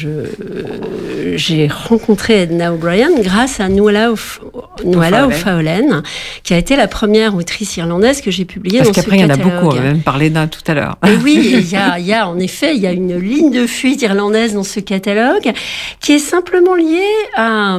[1.36, 6.02] j'ai rencontré Edna O'Brien grâce à Nuala O'Fallon,
[6.42, 9.30] qui a été la première autrice irlandaise que j'ai publiée Parce qu'après, il y en
[9.30, 10.96] a beaucoup, on va même parler d'un tout à l'heure.
[11.06, 13.66] Et oui, il y a, y a, en effet, il y a une ligne de
[13.66, 15.52] fuite irlandaise dans ce catalogue
[16.00, 17.00] qui est simplement liée
[17.36, 17.78] à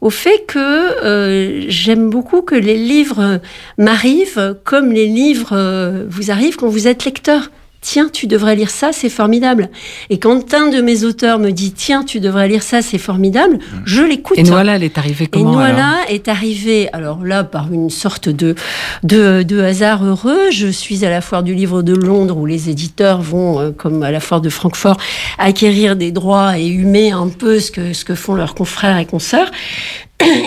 [0.00, 3.40] au fait que euh, j'aime beaucoup que les livres
[3.78, 7.50] m'arrivent comme les livres euh, vous arrivent quand vous êtes lecteur
[7.84, 9.68] tiens, tu devrais lire ça, c'est formidable.
[10.08, 13.58] Et quand un de mes auteurs me dit, tiens, tu devrais lire ça, c'est formidable,
[13.84, 14.38] je l'écoute.
[14.38, 17.90] Et Noala, elle est arrivée Et comment Noala alors est arrivée, alors là, par une
[17.90, 18.54] sorte de,
[19.02, 20.50] de, de hasard heureux.
[20.50, 24.02] Je suis à la foire du livre de Londres où les éditeurs vont, euh, comme
[24.02, 24.96] à la foire de Francfort,
[25.38, 29.04] acquérir des droits et humer un peu ce que, ce que font leurs confrères et
[29.04, 29.50] consoeurs.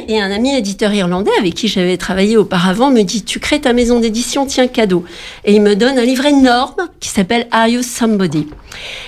[0.07, 3.73] Et un ami éditeur irlandais avec qui j'avais travaillé auparavant me dit Tu crées ta
[3.73, 5.03] maison d'édition, tiens, cadeau.
[5.43, 8.47] Et il me donne un livret énorme qui s'appelle Are You Somebody?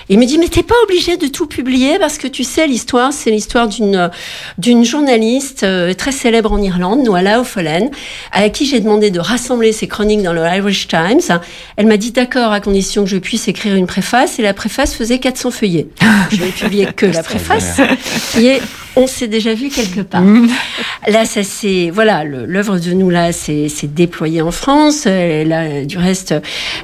[0.09, 3.13] Il me dit Mais t'es pas obligé de tout publier parce que tu sais, l'histoire,
[3.13, 4.11] c'est l'histoire d'une
[4.57, 7.89] d'une journaliste euh, très célèbre en Irlande, Noala O'Follen,
[8.33, 11.39] à qui j'ai demandé de rassembler ses chroniques dans le Irish Times.
[11.77, 14.39] Elle m'a dit D'accord, à condition que je puisse écrire une préface.
[14.39, 15.87] Et la préface faisait 400 feuillets.
[16.31, 17.79] Je vais publier que la préface.
[18.33, 18.61] Qui est
[18.95, 20.23] on s'est déjà vu quelque part.
[21.07, 25.05] Là, ça c'est voilà, l'œuvre de nous là, c'est c'est déployé en France.
[25.05, 26.33] Elle a, du reste,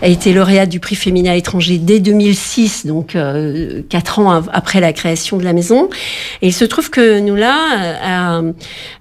[0.02, 4.80] a été lauréate du prix féminin étranger dès 2006, donc euh, quatre ans av- après
[4.80, 5.90] la création de la maison.
[6.42, 7.56] Et il se trouve que nous là
[8.04, 8.42] a,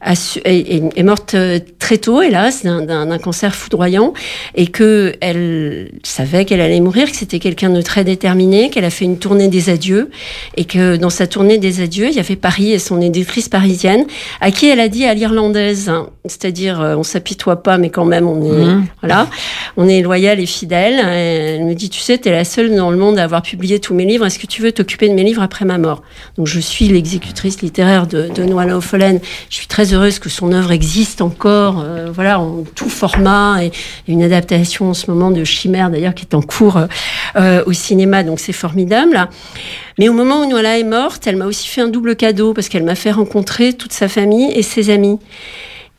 [0.01, 4.13] a su- est, morte euh, très tôt, hélas, d'un cancer foudroyant,
[4.55, 8.91] et que elle savait qu'elle allait mourir, que c'était quelqu'un de très déterminé, qu'elle a
[8.91, 10.11] fait une tournée des adieux,
[10.57, 14.05] et que dans sa tournée des adieux, il y avait Paris et son éditrice parisienne,
[14.41, 18.05] à qui elle a dit à l'irlandaise, hein, c'est-à-dire euh, on s'apitoie pas, mais quand
[18.05, 18.87] même on est Mhm.
[19.03, 19.27] voilà,
[19.77, 20.95] on est loyal et fidèle.
[21.01, 23.43] Et Elle me dit, tu sais, tu es la seule dans le monde à avoir
[23.43, 24.25] publié tous mes livres.
[24.27, 26.03] Est-ce que tu veux t'occuper de mes livres après ma mort?
[26.39, 29.21] Donc je suis l'exécutrice littéraire de, de Noala O'Follen.
[29.51, 33.67] Je suis très heureuse que son œuvre existe encore, euh, voilà, en tout format et,
[33.67, 33.73] et
[34.13, 36.87] une adaptation en ce moment de Chimère d'ailleurs qui est en cours euh,
[37.37, 38.23] euh, au cinéma.
[38.23, 39.29] Donc c'est formidable.
[39.99, 42.69] Mais au moment où Noala est morte, elle m'a aussi fait un double cadeau parce
[42.69, 45.19] qu'elle m'a fait rencontrer toute sa famille et ses amis.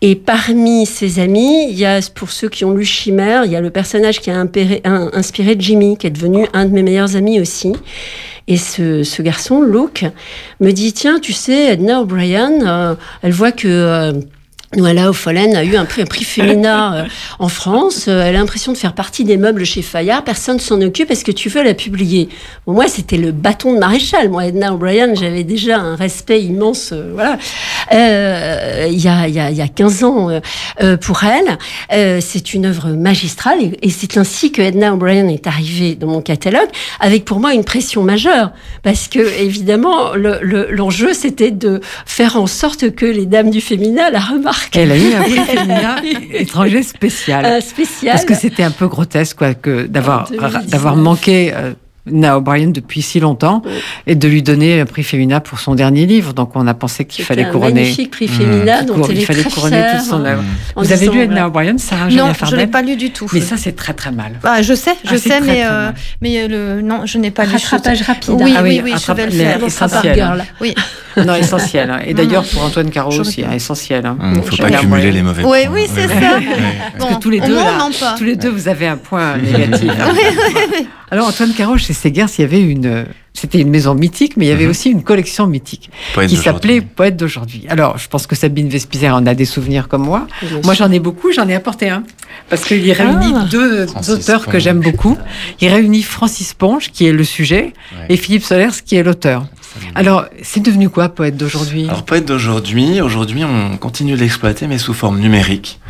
[0.02, 3.56] Et parmi ses amis, il y a, pour ceux qui ont lu Chimère, il y
[3.56, 6.84] a le personnage qui a impéré- un- inspiré Jimmy, qui est devenu un de mes
[6.84, 7.74] meilleurs amis aussi.
[8.48, 10.06] Et ce, ce garçon, Luke,
[10.60, 13.68] me dit, tiens, tu sais, Edna O'Brien, euh, elle voit que...
[13.68, 14.14] euh,
[14.76, 17.04] Noala O'Follen a eu un prix, féminin euh,
[17.40, 18.06] en France.
[18.08, 20.24] Euh, elle a l'impression de faire partie des meubles chez Fayard.
[20.24, 21.12] Personne s'en occupe.
[21.12, 22.30] Est-ce que tu veux la publier?
[22.68, 24.30] Moi, c'était le bâton de maréchal.
[24.30, 26.90] Moi, Edna O'Brien, j'avais déjà un respect immense.
[26.94, 27.38] euh, voilà.
[27.92, 30.30] Il y, a, y, a, il y a 15 ans
[31.02, 32.22] pour elle.
[32.22, 36.70] C'est une œuvre magistrale et, c'est ainsi que Edna O'Brien est arrivée dans mon catalogue
[37.00, 38.52] avec pour moi une pression majeure
[38.84, 43.62] parce que évidemment le- le- l'enjeu c'était de faire en sorte que les dames du
[43.62, 44.65] féminin la remarquent.
[44.74, 45.96] Elle a eu un prix féminin
[46.32, 47.46] étranger spécial.
[47.46, 48.14] Euh, spécial.
[48.14, 50.68] Parce que c'était un peu grotesque quoi, que d'avoir En 2019.
[50.68, 51.54] d'avoir manqué
[52.08, 53.72] euh, Na O'Brien depuis si longtemps Oui.
[54.08, 56.34] et de lui donner un prix féminin pour son dernier livre.
[56.34, 57.82] Donc on a pensé qu'il C'était fallait un couronner.
[57.82, 58.86] magnifique prix féminin Mmh.
[58.86, 60.44] dont elle il fallait très couronner fière, toute son œuvre.
[60.76, 61.48] en Vous avez lu Edna voilà.
[61.48, 63.28] O'Brien, Sarah Non, je l'ai pas lu du tout.
[63.34, 64.40] Mais ça c'est très très mal.
[64.44, 65.92] Ah, je sais, je Ah, c'est sais, très, mais, très euh,
[66.22, 67.52] mais euh, le, non, je n'ai pas lu.
[67.54, 68.36] Rattrapage rapide.
[68.42, 69.64] Oui, Ah oui, oui, je vais le faire.
[69.64, 70.22] essentiel.
[70.22, 70.48] Rattrapage.
[70.62, 70.76] Oui,
[71.26, 71.90] Non, essentiel.
[71.90, 72.00] hein.
[72.06, 74.06] Et d'ailleurs pour Antoine Caro aussi, hein, essentiel.
[74.06, 74.18] hein.
[74.22, 75.74] Il ne faut Je pas cumuler les mauvais oui, points.
[75.74, 76.40] oui, c'est ça.
[77.00, 77.58] Bon, que tous les deux.
[78.18, 79.92] Tous les deux, vous avez un point négatif.
[81.12, 83.06] Alors, Antoine Caro, chez Segers, il y avait une.
[83.34, 84.70] C'était une maison mythique, mais il y avait Mhm.
[84.70, 87.66] aussi une collection mythique Poète qui s'appelait Poète d'aujourd'hui.
[87.68, 90.28] Alors, je pense que Sabine Vespizer en a des souvenirs comme moi.
[90.64, 92.04] Moi, j'en ai beaucoup, j'en ai apporté un.
[92.50, 93.46] Parce qu'il réunit Ah.
[93.52, 94.62] deux Francis auteurs que Ponge.
[94.62, 95.18] j'aime beaucoup.
[95.60, 98.06] Il réunit Francis Ponge, qui est le sujet, Ouais.
[98.10, 99.46] et Philippe Solers, qui est l'auteur.
[99.96, 101.84] Alors, c'est devenu quoi, Poète d'aujourd'hui?
[101.90, 105.82] Alors Poète d'aujourd'hui, aujourd'hui on continue de l'exploiter mais sous forme numérique.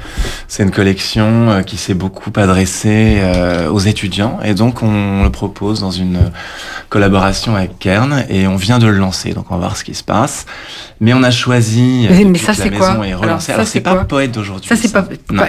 [0.48, 5.30] C'est une collection euh, qui s'est beaucoup adressée euh, aux étudiants et donc on le
[5.30, 6.20] propose dans une
[6.90, 9.96] collaboration avec Kern et on vient de le lancer donc on va voir ce qui
[9.96, 10.46] se passe.
[11.02, 13.48] Mais on a choisi euh, Mais- ça, la c'est quoi est Alors, relancée.
[13.48, 14.70] ça, Alors, c'est pas Poète d'aujourd'hui.
[14.70, 15.06] Ça, c'est pas.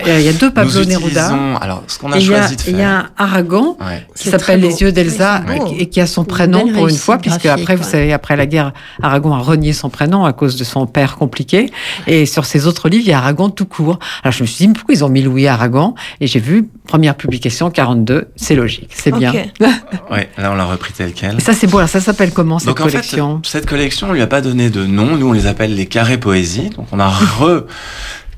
[0.07, 1.29] Il y a deux Pablo Nous Neruda.
[1.29, 2.75] utilisons- Alors ce qu'on a Et il y a, choisi de faire.
[2.75, 4.07] il y a un Aragon Ouais.
[4.17, 4.61] qui s'appelle.
[4.61, 7.85] Les yeux d'Elsa et, et qui a son prénom pour une fois, puisque après, vous
[7.85, 11.71] savez, après la guerre, Aragon a renié son prénom à cause de son père compliqué.
[12.07, 13.99] Et sur ses autres livres, il y a Aragon tout court.
[14.25, 15.95] Alors je me suis dit, pourquoi ils ont mis Louis Aragon?
[16.21, 19.33] Et j'ai vu, première publication, 42, c'est logique, c'est bien.
[19.33, 19.49] Ok.
[20.11, 21.37] Ouais, là on l'a repris tel quel.
[21.37, 21.79] Et ça, c'est beau.
[21.79, 23.41] Alors ça s'appelle comment cette Donc en collection?
[23.43, 25.17] fait, cette collection, on lui a pas donné de nom.
[25.17, 26.71] Nous, on les appelle les carrés poésie.
[26.71, 27.09] Donc on a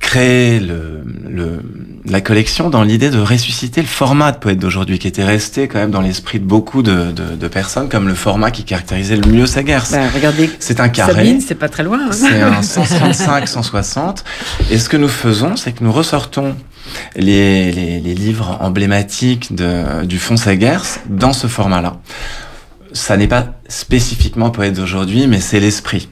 [0.00, 1.60] recréé le, le,
[2.06, 5.78] la collection dans l'idée de ressusciter le format de poète d'aujourd'hui, qui était resté quand
[5.78, 9.30] même dans l'esprit de beaucoup de, de, de personnes comme le format qui caractérisait le
[9.30, 9.84] mieux sa guerre.
[9.90, 11.12] Ben, Regardez, C'est un carré.
[11.14, 12.00] Sabine, c'est pas très loin.
[12.08, 12.12] hein.
[12.12, 14.24] C'est un 135, 160.
[14.70, 16.54] Et ce que nous faisons, c'est que nous ressortons
[17.16, 21.98] les, les, les livres emblématiques de, du fond Segers dans ce format-là.
[22.92, 26.08] Ça n'est pas spécifiquement poète d'aujourd'hui, mais c'est l'esprit.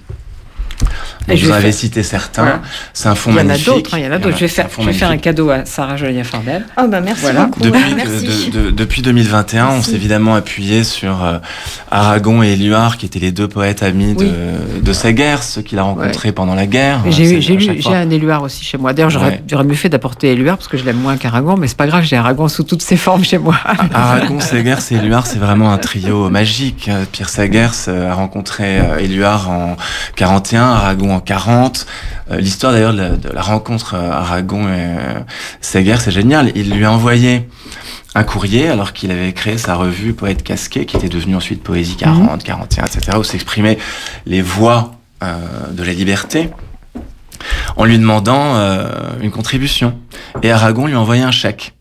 [1.29, 2.43] Vous vais en avez cité certains.
[2.43, 2.61] Voilà.
[2.93, 3.67] C'est un fond Il y en a magnifique.
[3.67, 4.37] d'autres, hein, il y en a d'autres.
[4.37, 6.65] Je vais C'est un faire, fond je vais faire un cadeau à Sarah Jolia Fardel.
[6.77, 7.45] Ah bah merci Voilà.
[7.47, 7.61] beaucoup.
[7.61, 8.51] Depuis, que- merci.
[8.51, 9.91] de- de- depuis 2021, on Merci.
[9.91, 11.39] s'est évidemment appuyé sur euh,
[11.91, 14.81] Aragon et Éluard, qui étaient les deux poètes amis de, Oui.
[14.83, 17.01] de ceux qu'il a rencontrés pendant la guerre.
[17.11, 18.93] J'ai C'est eu- j'ai un éluard aussi chez moi.
[18.93, 19.65] D'ailleurs, j'aurais Ouais.
[19.65, 22.17] mieux fait d'apporter éluard parce que je l'aime moins qu'Aragon, mais c'est pas grave, j'ai
[22.17, 23.57] Aragon sous toutes ses formes chez moi.
[23.95, 26.89] Aragon, Segers et Éluard, c'est vraiment un trio magique.
[26.89, 29.77] Euh, Pierre Segers euh, a rencontré euh, Éluard en
[30.17, 31.87] 41, Aragon en 40.
[32.31, 35.21] Euh, L'histoire d'ailleurs de, la- de la rencontre euh, Aragon et euh,
[35.61, 36.53] Segers, c'est génial.
[36.55, 37.49] Il lui a envoyé
[38.15, 41.97] un courrier alors qu'il avait créé sa revue Poète Casqué, qui était devenue ensuite Poésie
[41.97, 43.79] 40, 41, etc., où s'exprimaient
[44.27, 45.37] les voix euh,
[45.73, 46.51] de la liberté
[47.77, 48.89] en lui demandant euh,
[49.21, 49.99] une contribution.
[50.43, 51.75] Et Aragon lui a envoyé un chèque.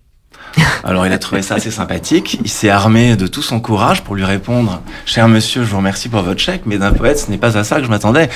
[0.84, 2.38] Alors il a trouvé ça assez sympathique.
[2.44, 6.10] Il s'est armé de tout son courage pour lui répondre Cher monsieur, je vous remercie
[6.10, 8.30] pour votre chèque, mais d'un poète, ce n'est pas à ça que je m'attendais.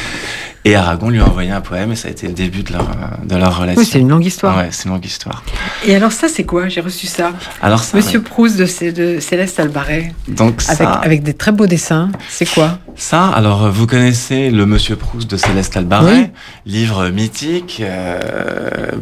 [0.69, 2.81] Et Aragon lui a envoyé un poème et ça a été le début de leur,
[2.81, 3.81] euh, de leur relation.
[3.81, 4.55] Oui, c'est une longue histoire.
[4.55, 5.43] Ouais, c'est une longue histoire.
[5.87, 6.67] Et alors ça, c'est quoi?
[6.69, 7.31] J'ai reçu ça.
[7.59, 11.51] Alors ça, Monsieur Proust de, Cé- de Céleste Albaret, donc avec, ça, avec des très
[11.51, 12.09] beaux dessins.
[12.29, 12.77] C'est quoi?
[12.95, 16.27] Ça, alors euh, vous connaissez le Monsieur Proust de Céleste Albaret, Oui.
[16.71, 18.19] livre mythique euh,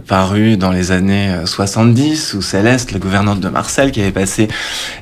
[0.08, 4.48] paru dans les années euh, 70 où Céleste, la gouvernante de Marcel, qui avait passé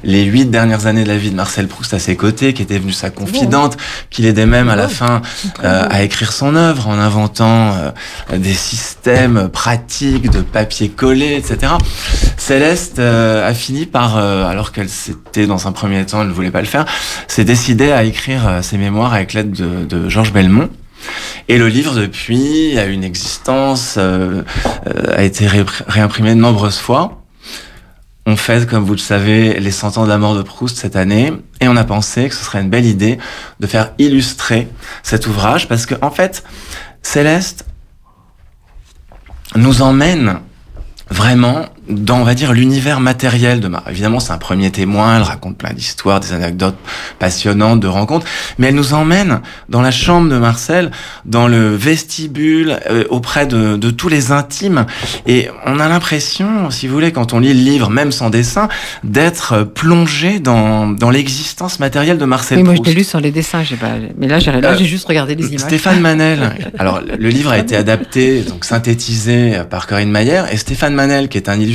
[0.04, 2.76] les huit dernières années de la vie de Marcel Proust à ses côtés, qui était
[2.76, 3.78] devenue sa confidente,
[4.10, 5.22] qui l'aidait même à la fin
[5.64, 7.92] euh, à écrire son œuvre en inventant euh,
[8.38, 11.74] des systèmes pratiques de papier collé, etc.
[12.38, 16.34] Céleste euh, a fini par, euh, alors qu'elle s'était dans un premier temps, elle ne
[16.34, 16.86] voulait pas le faire,
[17.28, 20.70] s'est décidée à écrire euh, ses mémoires avec l'aide de, de Georges Belmont.
[21.50, 24.42] Et le livre, depuis, a une existence, euh,
[24.88, 27.22] euh, a été ré- réimprimé de nombreuses fois.
[28.28, 30.96] On fête, comme vous le savez, les 100 ans de la mort de Proust cette
[30.96, 33.20] année, et on a pensé que ce serait une belle idée
[33.60, 34.68] de faire illustrer
[35.04, 36.44] cet ouvrage, parce que en fait,
[37.04, 37.66] Céleste
[39.56, 40.40] nous emmène
[41.10, 43.84] vraiment dans, on va dire, l'univers matériel de Mar.
[43.90, 46.78] Évidemment, c'est un premier témoin, elle raconte plein d'histoires, des anecdotes
[47.20, 48.26] passionnantes, de rencontres,
[48.58, 50.92] mais elle nous emmène dans la chambre de Marcel,
[51.26, 54.86] dans le vestibule, euh, auprès de, de tous les intimes,
[55.28, 58.68] et on a l'impression, si vous voulez, quand on lit le livre, même sans dessin,
[59.04, 63.32] d'être plongé dans, dans l'existence matérielle de Marcel Oui, moi je l'ai lu sur les
[63.32, 63.92] dessins, j'ai pas.
[64.18, 65.62] Mais là, j'ai Euh, j'ai juste regardé les images.
[65.62, 66.52] Stéphane Manel.
[66.80, 70.44] Alors, le livre a été adapté, donc synthétisé par Corinne Mayer.
[70.52, 71.75] Et Stéphane Manel, qui est un illustrateur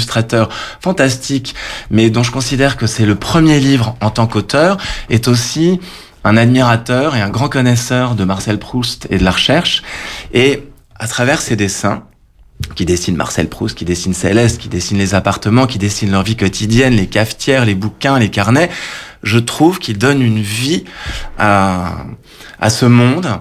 [0.80, 1.54] fantastique,
[1.90, 5.80] mais dont je considère que c'est le premier livre en tant qu'auteur, est aussi
[6.24, 9.82] un admirateur et un grand connaisseur de Marcel Proust et de la recherche.
[10.34, 12.04] Et à travers ses dessins,
[12.74, 16.36] qui dessine Marcel Proust, qui dessine Céleste, qui dessine les appartements, qui dessine leur vie
[16.36, 18.70] quotidienne, les cafetières, les bouquins, les carnets,
[19.22, 20.84] je trouve qu'il donne une vie
[21.38, 22.04] à,
[22.60, 23.40] à ce monde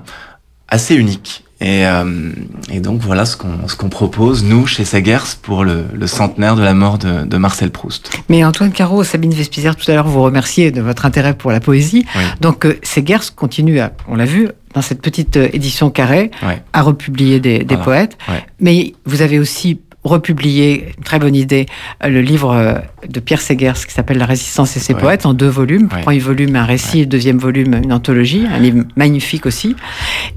[0.67, 1.43] assez unique.
[1.61, 2.31] Et, euh,
[2.71, 6.55] et donc voilà ce qu'on ce qu'on propose, nous, chez Segers, pour le, le centenaire
[6.55, 8.11] de la mort de, de Marcel Proust.
[8.29, 11.59] Mais Antoine Caro, Sabine Vespizer, tout à l'heure, vous remerciez de votre intérêt pour la
[11.59, 12.05] poésie.
[12.15, 12.21] Oui.
[12.39, 16.61] Donc, euh, Segers continue à, on l'a vu, dans cette petite euh, édition carrée, Ouais.
[16.71, 17.83] à republier des, des Voilà.
[17.83, 18.17] poètes.
[18.61, 21.65] Mais vous avez aussi republié, une très bonne idée,
[22.03, 22.73] euh, le livre euh,
[23.07, 24.99] de Pierre Segers qui s'appelle La résistance et ses Ouais.
[25.01, 25.89] poètes en deux volumes.
[25.93, 26.01] Ouais.
[26.01, 29.75] Premier volume, un récit, le deuxième volume, une anthologie, un livre magnifique aussi.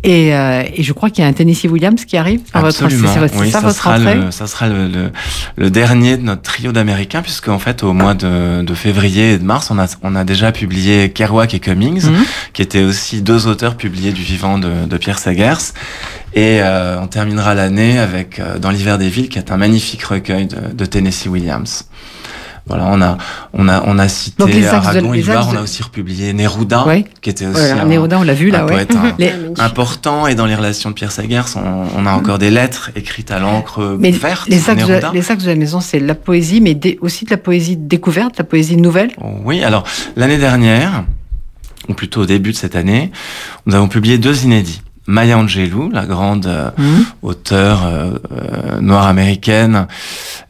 [0.03, 2.41] Et, euh, et je crois qu'il y a un Tennessee Williams qui arrive.
[2.53, 3.09] votre- Absolument.
[3.13, 5.11] C'est votre- oui, ça, ça, votre sera le, ça sera le, le,
[5.57, 9.39] le dernier de notre trio d'Américains, puisque en fait, au mois de, de février et
[9.39, 12.25] de mars, on a, on a déjà publié Kerouac et Cummings, Mhm.
[12.53, 15.73] qui étaient aussi deux auteurs publiés du vivant de, de Pierre Sagers.
[16.35, 20.03] Et euh, on terminera l'année avec euh, Dans l'hiver des villes, qui est un magnifique
[20.05, 21.87] recueil de, de Tennessee Williams.
[22.67, 23.19] Voilà, on a,
[23.55, 25.63] on a, on a cité Donc, les axes de- Aragon, les axes on de- a
[25.63, 27.05] aussi republié Neruda, Oui.
[27.21, 28.87] qui était aussi Voilà, un, Néroda, on l'a vu là, un ouais.
[28.87, 28.97] poète.
[29.19, 30.29] Les- important.
[30.29, 33.41] Et dans les relations de Pierre Sagers, on, on a encore des lettres écrites à
[33.41, 34.49] l'encre Mais verte.
[34.49, 35.11] les axes, de, Neruda.
[35.13, 38.39] les axes de la maison, c'est la poésie, mais dé- aussi de la poésie découverte,
[38.39, 39.11] la poésie nouvelle.
[39.45, 39.83] Oui, alors
[40.15, 41.05] l'année dernière,
[41.89, 43.11] ou plutôt au début de cette année,
[43.67, 44.83] nous avons publié deux inédits.
[45.07, 47.05] Maya Angelou, la grande euh, Mhm.
[47.23, 49.87] auteure euh, euh, noire américaine,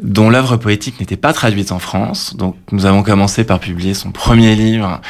[0.02, 2.36] dont l'œuvre poétique n'était pas traduite en France.
[2.36, 5.00] Donc nous avons commencé par publier son premier livre,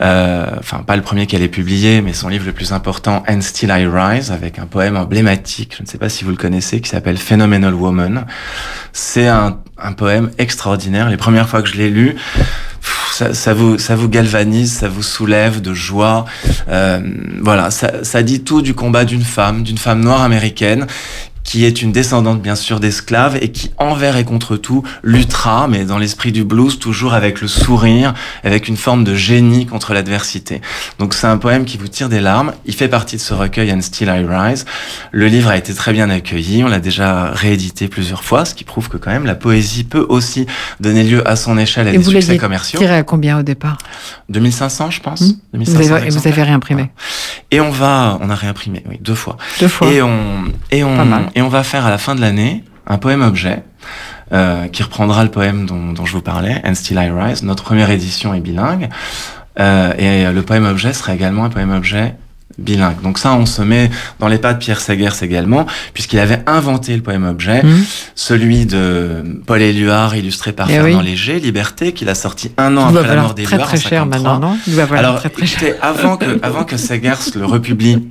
[0.00, 3.40] euh, enfin pas le premier qu'elle ait publié, mais son livre le plus important, And
[3.40, 6.80] Still I Rise, avec un poème emblématique, je ne sais pas si vous le connaissez,
[6.80, 8.26] qui s'appelle Phenomenal Woman.
[8.92, 11.10] C'est un, un poème extraordinaire.
[11.10, 12.14] Les premières fois que je l'ai lu,
[13.12, 16.24] ça, ça vous ça vous galvanise, ça vous soulève de joie.
[16.68, 17.00] Euh,
[17.40, 20.86] voilà, ça, ça dit tout du combat d'une femme, d'une femme noire américaine
[21.44, 25.84] qui est une descendante bien sûr d'esclaves et qui envers et contre tout luttera, mais
[25.84, 30.62] dans l'esprit du blues, toujours avec le sourire, avec une forme de génie contre l'adversité.
[30.98, 32.52] Donc c'est un poème qui vous tire des larmes.
[32.64, 34.64] Il fait partie de ce recueil And Still I Rise.
[35.12, 36.64] Le livre a été très bien accueilli.
[36.64, 40.06] On l'a déjà réédité plusieurs fois, ce qui prouve que quand même la poésie peut
[40.08, 40.46] aussi
[40.80, 42.78] donner lieu à son échelle à Et des vous succès commerciaux.
[42.78, 43.76] tiré à combien au départ?
[44.30, 45.20] 2500, je pense.
[45.20, 45.34] Hmm.
[45.52, 46.90] 2500 vous avez, et vous avez réimprimé
[47.50, 49.36] Et on va, on a réimprimé, oui, deux fois.
[49.60, 49.88] deux fois.
[49.92, 50.96] Et on, et on.
[51.34, 53.62] Et on va faire à la fin de l'année un poème objet.
[54.32, 57.42] euh, qui reprendra le poème dont, je vous parlais, And Still I Rise.
[57.42, 58.88] Notre première édition est bilingue.
[59.60, 62.16] Euh, et le poème objet sera également un poème objet
[62.58, 63.00] bilingue.
[63.02, 63.90] Donc ça, on se met
[64.20, 67.82] dans les pas de Pierre Segers également, puisqu'il avait inventé le poème objet, Hmm.
[68.14, 71.04] celui de Paul Éluard, illustré par Eh Fernand oui.
[71.06, 73.80] Léger, Liberté, qu'il a sorti un an Il après la mort très d'Éluard très en
[73.80, 74.32] cher 53.
[74.32, 74.58] maintenant, non?
[74.66, 75.74] Il doit valoir Alors, très très cher.
[75.82, 78.08] avant que, avant que Segers le republie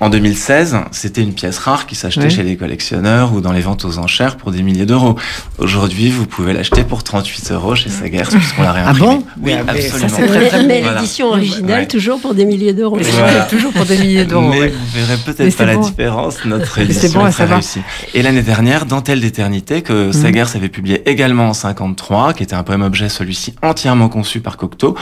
[0.00, 2.30] en 2016, c'était une pièce rare qui s'achetait Oui.
[2.30, 5.16] chez les collectionneurs ou dans les ventes aux enchères pour des milliers d'euros.
[5.58, 9.06] Aujourd'hui, vous pouvez l'acheter pour 38 euros chez Segers puisqu'on l'a Ah réimprimé.
[9.06, 9.60] bon Oui, Mais- ça,
[9.96, 10.08] absolument.
[10.16, 11.00] c'est très, très Mais, mais Voilà.
[11.00, 11.86] l'édition originale, Ouais.
[11.86, 12.98] toujours pour des milliers d'euros.
[13.00, 13.42] Voilà.
[13.44, 14.48] toujours pour des milliers d'euros.
[14.48, 14.68] Mais ouais.
[14.68, 15.80] vous verrez peut-être pas la bon.
[15.80, 16.44] différence.
[16.44, 17.80] Notre édition bon est très réussie.
[18.14, 20.12] Et l'année dernière, Dentelle d'éternité, que Mhm.
[20.12, 24.56] Segers avait publié également en 53, qui était un poème objet, celui-ci entièrement conçu par
[24.56, 24.96] Cocteau.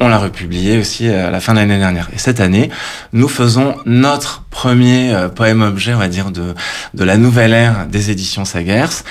[0.00, 2.08] On l'a republié aussi à la fin de l'année dernière.
[2.14, 2.70] Et cette année,
[3.12, 6.54] nous faisons notre premier euh, poème objet, on va dire, de,
[6.94, 9.02] de la nouvelle ère des éditions Segers,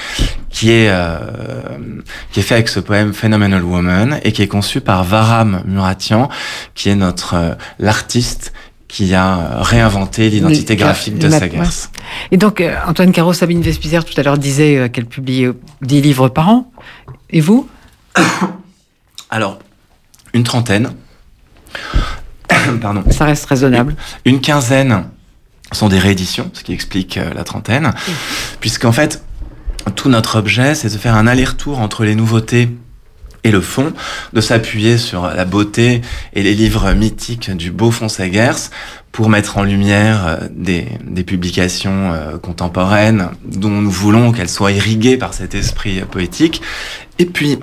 [0.50, 1.18] qui est, euh,
[2.32, 6.30] qui est fait avec ce poème Phenomenal Woman et qui est conçu par Varam Muratian,
[6.76, 8.54] qui est notre, euh, l'artiste
[8.92, 11.64] qui a euh, réinventé l'identité graphique de ouais.
[12.32, 15.58] Et donc, euh, Antoine Caro, Sabine Vespizer, tout à l'heure, disait euh, qu'elle publiait euh,
[15.82, 16.72] 10 livres par an.
[17.30, 17.70] Et vous
[19.30, 19.60] Alors,
[20.34, 20.92] une trentaine.
[22.82, 23.06] Pardon.
[23.12, 23.96] Ça reste raisonnable.
[24.26, 25.06] Une quinzaine
[25.72, 27.94] sont des rééditions, ce qui explique euh, la trentaine.
[28.60, 29.24] Puisqu'en fait,
[29.96, 32.70] tout notre objet, c'est de faire un aller-retour entre les nouveautés
[33.44, 33.94] et le fond,
[34.34, 36.02] de s'appuyer sur la beauté
[36.34, 38.70] et les livres mythiques du beau fond Segers
[39.12, 45.18] pour mettre en lumière euh, des, publications euh, contemporaines dont nous voulons qu'elles soient irriguées
[45.18, 46.62] par cet esprit poétique.
[47.20, 47.60] Et puis,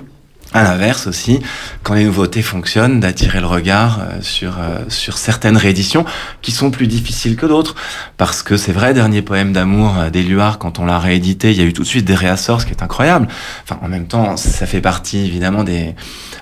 [0.53, 1.39] à l'inverse aussi,
[1.83, 6.05] quand les nouveautés fonctionnent, d'attirer le regard euh, sur, euh, sur certaines rééditions
[6.41, 7.75] qui sont plus difficiles que d'autres.
[8.17, 11.61] Parce que c'est vrai, dernier poème d'amour euh, d'Éluard, quand on l'a réédité, il y
[11.61, 13.27] a eu tout de suite des réassorts, ce qui est incroyable.
[13.63, 15.93] Enfin, en même temps, ça fait partie évidemment des,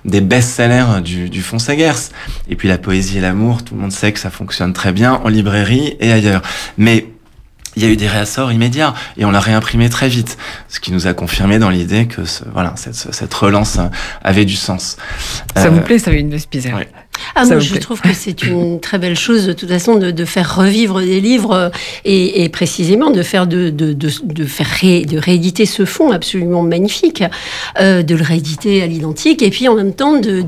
[0.06, 2.12] des best-sellers du, du fond Segers.
[2.50, 5.16] Et puis la poésie et l'amour, tout le monde sait que ça fonctionne très bien
[5.16, 6.42] en librairie et ailleurs.
[6.78, 7.08] Mais
[7.78, 10.36] il y a eu des réassorts immédiats et on l'a réimprimé très vite,
[10.68, 13.78] ce qui nous a confirmé dans l'idée que ce, voilà, cette, cette relance
[14.24, 14.98] avait du sens.
[15.56, 16.90] Ça Euh, vous plaît, Sabine Vespizer ouais.
[17.36, 17.80] Ah, moi, je plaît.
[17.80, 21.20] trouve que c'est une très belle chose, de toute façon, de, de faire revivre des
[21.22, 21.72] livres
[22.06, 26.12] et, et précisément de faire, de, de, de, de faire ré- de rééditer ce fond
[26.12, 27.24] absolument magnifique,
[27.80, 30.44] euh, de le rééditer à l'identique et puis en même temps de,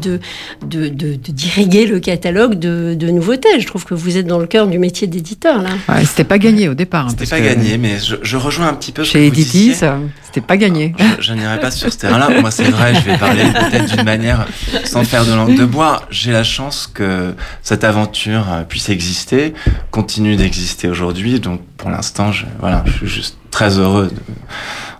[0.63, 3.59] d'irriguer le catalogue de, de nouveautés.
[3.59, 5.69] Je trouve que vous êtes dans le cœur du métier d'éditeur, là.
[5.87, 7.05] Ouais, C'était pas gagné au départ.
[7.07, 9.97] hein, C'était pas que gagné, mais je, je rejoins un petit peu ce Chez ça,
[10.25, 10.93] c'était pas gagné.
[11.19, 12.29] Je, je n'irai pas sur ce terrain-là.
[12.41, 14.45] Moi, c'est vrai, je vais parler peut-être d'une manière
[14.85, 16.03] sans faire de langue de bois.
[16.09, 16.58] J'ai la chance
[16.93, 19.53] que cette aventure euh, puisse exister,
[19.91, 21.39] continue d'exister aujourd'hui.
[21.39, 24.09] Donc, pour l'instant, je, voilà, je suis juste très heureux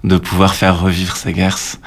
[0.04, 1.78] de, de pouvoir faire revivre Segers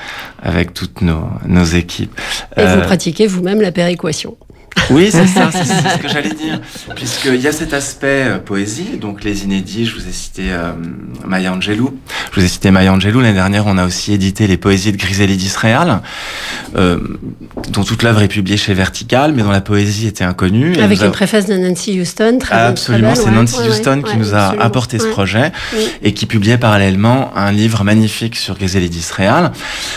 [0.42, 2.18] avec toutes nos, nos équipes.
[2.56, 4.36] Et Euh, vous pratiquez vous-même la péréquation.
[4.90, 6.60] oui, c'est ça, c'est ce que j'allais dire.
[6.94, 10.72] Puisqu'il y a cet aspect euh, poésie, donc les inédits, je vous ai cité euh,
[11.26, 11.98] Maya Angelou.
[12.32, 13.20] Je vous ai cité Maya Angelou.
[13.20, 16.00] L'année dernière, on a aussi édité les poésies de Griselidis Real,
[16.76, 16.98] euh,
[17.70, 20.76] dont toute l'œuvre est publiée chez Vertical, mais dont la poésie était inconnue.
[20.76, 24.16] Avec une préface de Nancy Houston, très Absolument, c'est ouais, Nancy ouais, Houston ouais, qui
[24.16, 25.88] nous a absolument, apporté ce projet Oui.
[26.02, 29.52] et qui publiait parallèlement un livre magnifique sur Griselidis Real.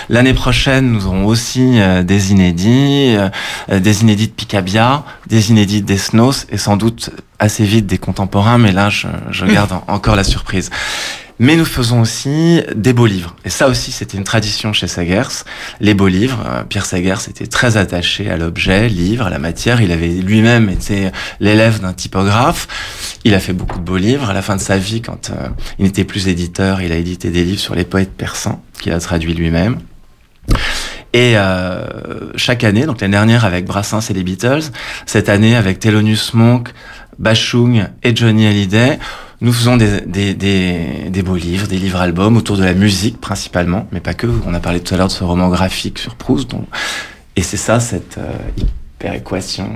[0.09, 3.15] L'année prochaine, nous aurons aussi des inédits,
[3.71, 4.64] des inédits de Picabia,
[5.27, 9.71] des inédits d'Esnos et sans doute assez vite des contemporains, mais là, je, je garde
[9.73, 10.69] en- encore la surprise.
[11.37, 13.35] Mais nous faisons aussi des beaux livres.
[13.43, 15.43] Et ça aussi, c'était une tradition chez Sagers.
[15.81, 16.41] Les beaux livres.
[16.47, 19.81] Euh, Pierre Sagers était très attaché à l'objet, livre, à la matière.
[19.81, 21.09] Il avait lui-même été
[21.41, 22.69] l'élève d'un typographe.
[23.25, 24.29] Il a fait beaucoup de beaux livres.
[24.29, 27.29] À la fin de sa vie, quand euh, il n'était plus éditeur, il a édité
[27.31, 29.79] des livres sur les poètes persans qu'il a traduit lui-même.
[31.15, 31.87] Et euh,
[32.35, 34.63] chaque année, donc l'année dernière avec Brassens et les Beatles,
[35.05, 36.73] cette année avec Thelonious Monk,
[37.19, 38.99] Bashung et Johnny Hallyday,
[39.39, 43.87] nous faisons des, des, des, des beaux livres, des livres-albums autour de la musique principalement,
[43.93, 44.27] mais pas que.
[44.45, 46.51] On a parlé tout à l'heure de ce roman graphique sur Proust.
[46.51, 46.67] Donc...
[47.37, 49.69] Et c'est ça, cette euh, hyper équation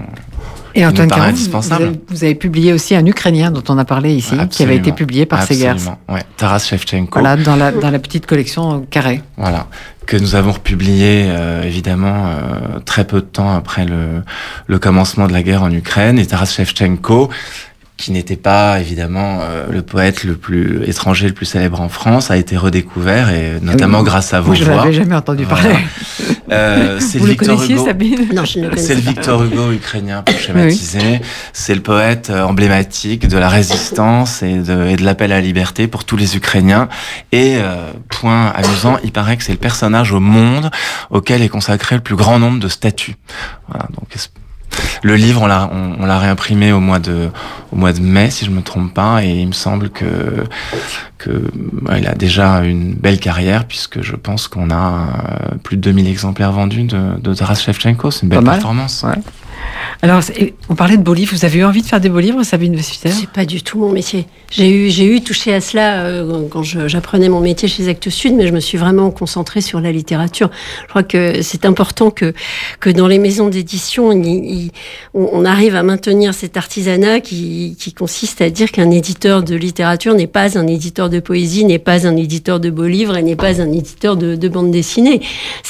[0.76, 1.84] Et Antoine paraît Caron, vous indispensable.
[1.84, 4.92] avez, vous avez publié aussi un Ukrainien dont on a parlé ici, qui avait été
[4.92, 5.76] publié par Segers.
[6.08, 6.24] Ouais.
[6.38, 7.20] Taras Shevchenko.
[7.20, 9.22] Voilà, dans la, dans la petite collection euh, Carré.
[9.38, 9.68] Voilà,
[10.06, 14.24] que nous avons republié euh, évidemment euh, très peu de temps après le,
[14.68, 16.20] le commencement de la guerre en Ukraine.
[16.20, 17.30] Et Taras Shevchenko,
[18.00, 22.32] qui n'était pas évidemment euh, le poète le plus étranger, le plus célèbre en France,
[22.32, 24.06] a été redécouvert et notamment oui.
[24.06, 24.78] grâce à vos je voix.
[24.78, 25.64] l'avais jamais entendu Voilà.
[25.64, 25.78] parler.
[26.52, 27.86] Euh, c'est Vous le le Victor connaissiez, Hugo.
[27.86, 29.02] Sabine Non, je ne le C'est le.
[29.02, 31.22] Victor Hugo ukrainien pour schématiser.
[31.54, 35.42] C'est le poète euh, emblématique de la résistance et de, et de l'appel à la
[35.42, 36.88] liberté pour tous les Ukrainiens.
[37.34, 40.72] Et euh, point amusant, il paraît que c'est le personnage au monde
[41.12, 43.16] auquel est consacré le plus grand nombre de statues.
[43.68, 44.08] Voilà, donc
[45.04, 47.30] le livre, on l'a on, on l'a réimprimé au mois de
[47.72, 50.46] au mois de mai, si je me trompe pas, et il me semble que
[51.18, 54.94] que ouais, il a déjà une belle carrière puisque je pense qu'on a
[55.54, 58.12] euh, plus de 2000 exemplaires vendus de, de Taras Shevchenko.
[58.12, 59.04] C'est une belle performance.
[59.04, 59.22] Ouais.
[60.02, 60.22] Alors,
[60.70, 61.36] on parlait de beaux livres.
[61.36, 63.80] Vous avez eu envie de faire des beaux livres, Sabine Westphiter C'est pas du tout
[63.80, 64.28] mon métier.
[64.50, 68.34] J'ai eu, j'ai eu touché à cela euh, quand j'apprenais mon métier chez Actes Sud,
[68.34, 70.50] mais je me suis vraiment concentrée sur la littérature.
[70.84, 72.34] Je crois que c'est important que,
[72.80, 74.10] que dans les maisons d'édition,
[75.14, 80.28] on, arrive à maintenir cet artisanat qui, consiste à dire qu'un éditeur de littérature n'est
[80.28, 83.62] pas un éditeur de poésie, n'est pas un éditeur de beaux livres et n'est pas
[83.62, 85.22] un éditeur de, de bande dessinée.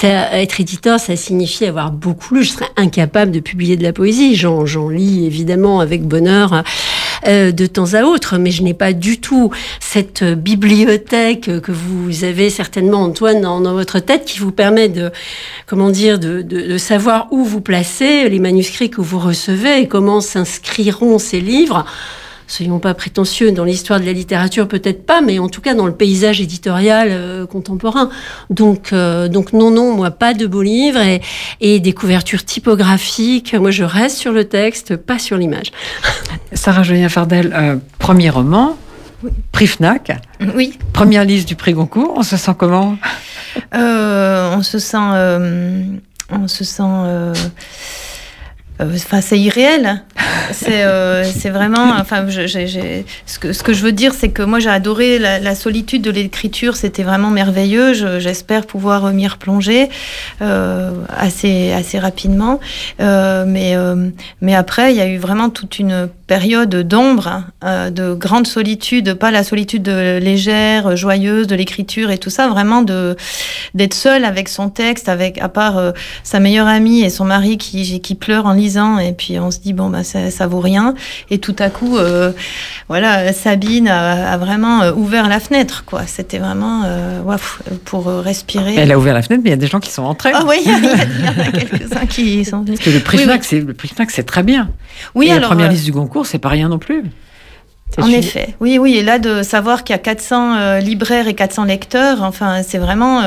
[0.03, 2.43] Être éditeur, ça signifie avoir beaucoup lu.
[2.43, 4.36] Je serais incapable de publier de la poésie.
[4.36, 6.63] J'en, lis évidemment avec bonheur
[7.27, 9.49] euh, de temps à autre, mais je n'ai pas du tout
[9.80, 15.11] cette bibliothèque que vous avez certainement, Antoine, dans, votre tête, qui vous permet de,
[15.65, 21.17] comment dire, de savoir où vous placez les manuscrits que vous recevez et comment s'inscriront
[21.17, 21.86] ces livres.
[22.49, 25.85] Soyons pas prétentieux dans l'histoire de la littérature, peut-être pas, mais en tout cas dans
[25.85, 28.09] le paysage éditorial euh, contemporain.
[28.49, 31.21] Donc, euh, donc non, non, moi pas de beaux livres et,
[31.61, 33.53] et des couvertures typographiques.
[33.53, 35.71] Moi, je reste sur le texte, pas sur l'image.
[36.53, 38.75] Sarah Julien Fardel, euh, premier roman,
[39.51, 40.11] prix Fnac,
[40.55, 42.13] Oui, première liste du prix Goncourt.
[42.15, 42.97] On se sent comment?
[43.75, 45.83] Euh, on se sent, euh,
[46.31, 46.81] on se sent.
[46.83, 47.33] euh,
[48.82, 50.01] Enfin, c'est irréel.
[50.51, 51.91] C'est euh, vraiment.
[51.99, 56.75] Enfin, ce, que, je veux dire, c'est que moi, j'ai adoré la, solitude de l'écriture.
[56.75, 57.93] C'était vraiment merveilleux.
[57.93, 59.89] Je- J'espère pouvoir m'y replonger
[60.41, 62.59] euh, assez, assez rapidement.
[63.01, 64.09] Euh, mais, euh,
[64.41, 69.13] mais après, il y a eu vraiment toute une période d'ombre, euh, de grande solitude.
[69.15, 72.47] Pas la solitude de- légère, joyeuse de l'écriture et tout ça.
[72.47, 72.84] Vraiment
[73.73, 75.91] d'être seule avec son texte, avec à part euh,
[76.23, 78.68] sa meilleure amie et son mari qui, qui pleure en lisant,
[78.99, 80.93] et puis on se dit bon bah ça, ça vaut rien,
[81.30, 82.32] et tout à coup euh,
[82.88, 86.03] voilà Sabine a, a vraiment euh, ouvert la fenêtre quoi.
[86.07, 88.76] C'était vraiment euh, ouf, pour euh, respirer.
[88.76, 90.32] Elle a ouvert la fenêtre, mais il y a des gens qui sont entrés.
[90.34, 92.80] Ah oui, il y, a- en a quelques-uns qui sont venus.
[92.80, 93.47] Parce que le prix Oui, Fnac, oui.
[93.49, 94.70] c'est le prix Fnac, c'est très bien.
[95.15, 95.49] Oui, Et la alors.
[95.49, 97.03] première euh, liste du Goncourt, c'est pas rien non plus.
[97.97, 101.34] En effet, oui, oui, et là de savoir qu'il y a 400 euh, libraires et
[101.34, 103.22] 400 lecteurs, enfin, c'est vraiment,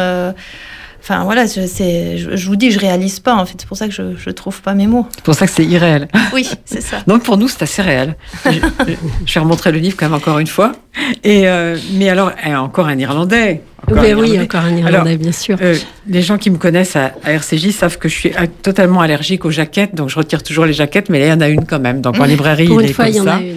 [1.03, 3.35] enfin voilà, je, je, je vous dis, je réalise pas.
[3.35, 5.07] En fait, c'est pour ça que je, je trouve pas mes mots.
[5.15, 6.09] C'est pour ça que c'est irréel.
[6.33, 7.03] Oui, c'est ça.
[7.07, 8.17] Donc pour nous, c'est assez réel.
[8.47, 10.73] je vais remontrer le livre quand même encore une fois.
[11.25, 13.63] Et euh, mais alors, eh, encore un Irlandais.
[13.91, 15.59] Encore Oui, encore un Irlandais, bien sûr.
[15.61, 15.77] Euh,
[16.07, 19.45] les gens qui me connaissent à, à RCJ savent que je suis euh, totalement allergique
[19.45, 21.65] aux jaquettes, donc je retire toujours les jaquettes, mais là, il y en a une
[21.67, 22.01] quand même.
[22.01, 23.35] Donc en librairie, Pour il une est fois, comme il y en ça.
[23.37, 23.57] a une.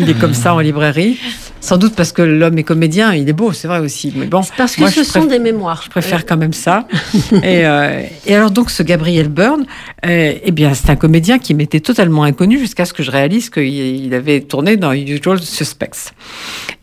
[0.00, 1.18] Il est comme ça en librairie.
[1.60, 4.12] Sans doute parce que l'homme est comédien, il est beau, c'est vrai aussi.
[4.14, 5.80] Mais bon, parce que moi, ce sont des mémoires.
[5.82, 6.86] je préfère quand même ça.
[7.32, 9.64] et, euh, et alors donc ce Gabriel Byrne,
[10.04, 13.48] euh, eh bien c'est un comédien qui m'était totalement inconnu jusqu'à ce que je réalise
[13.48, 16.12] qu'il il avait tourné dans Usual Suspects.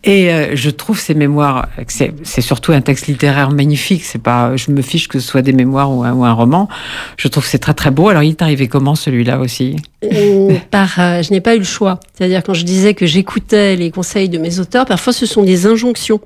[0.04, 4.04] Et euh, je trouve ses mémoires, c'est surtout un texte littéraire magnifique.
[4.04, 6.68] C'est pas, je me fiche que ce soit des mémoires ou un, ou un roman.
[7.18, 8.10] Je trouve que c'est très très beau.
[8.10, 9.76] Alors il est arrivé comment celui-là aussi?
[10.04, 12.00] Euh, par, euh, je n'ai pas eu le choix.
[12.14, 15.66] C'est-à-dire quand je disais que j'écoutais les conseils de mes auteurs, parfois ce sont des
[15.66, 16.20] injonctions.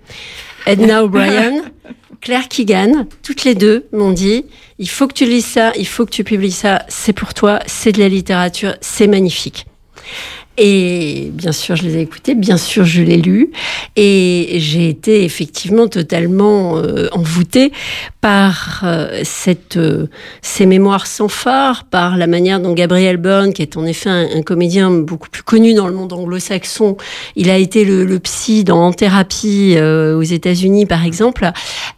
[0.65, 1.63] Edna O'Brien,
[2.21, 4.45] Claire Keegan, toutes les deux m'ont dit
[4.79, 7.59] il faut que tu lises ça, il faut que tu publies ça, c'est pour toi,
[7.65, 9.65] c'est de la littérature, c'est magnifique.
[10.57, 13.51] Et bien sûr, je les ai écoutés, bien sûr, je l'ai lu,
[13.97, 17.73] et j'ai été effectivement totalement euh, envoûtée
[18.21, 20.07] par euh, cette, euh,
[20.41, 24.27] ces mémoires sans phare, par la manière dont Gabriel Byrne, qui est en effet un,
[24.37, 26.95] un comédien beaucoup plus connu dans le monde anglo-saxon,
[27.35, 31.51] il a été le, le psy dans En thérapie euh, aux États-Unis, par exemple,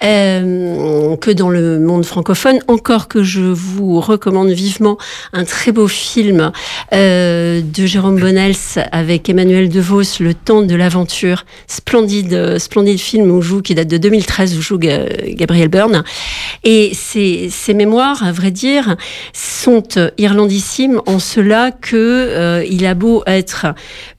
[0.03, 2.59] euh, que dans le monde francophone.
[2.67, 4.99] Encore que je vous recommande vivement
[5.33, 6.51] un très beau film
[6.93, 11.45] euh, de Jérôme Bonnel Miles avec Emmanuel DeVos, Le temps de l'aventure.
[11.65, 16.03] Splendide, euh, splendide film où joue, qui date de 2013, où joue Gabriel Byrne.
[16.63, 18.95] Et ces mémoires, à vrai dire,
[19.33, 23.67] sont irlandissimes en cela que il a beau être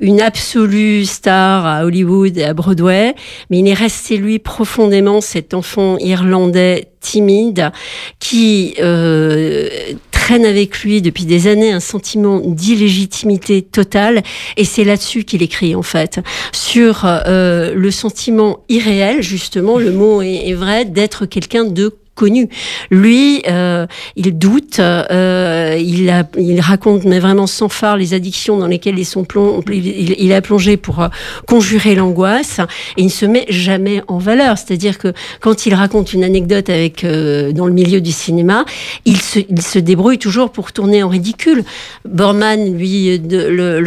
[0.00, 3.14] une absolue star à Hollywood et à Broadway,
[3.50, 5.67] mais il est resté lui profondément cet enfant
[6.00, 7.70] irlandais timide
[8.18, 9.68] qui euh,
[10.10, 14.22] traîne avec lui depuis des années un sentiment d'illégitimité totale.
[14.56, 16.20] Et c'est là-dessus qu'il écrit en fait.
[16.52, 22.48] Sur euh, le sentiment irréel justement le mot est, est vrai d'être quelqu'un de connu.
[22.90, 28.66] Lui, euh, il doute, euh, il, il raconte mais vraiment sans phare les addictions dans
[28.66, 31.08] lesquelles ils sont plong, il, a plongé pour euh,
[31.46, 32.58] conjurer l'angoisse
[32.96, 34.58] et il ne se met jamais en valeur.
[34.58, 38.64] C'est-à-dire que quand il raconte une anecdote avec dans le milieu du cinéma,
[39.04, 41.62] il se, il se débrouille toujours pour tourner en ridicule.
[42.04, 43.78] Borman, lui, de, le,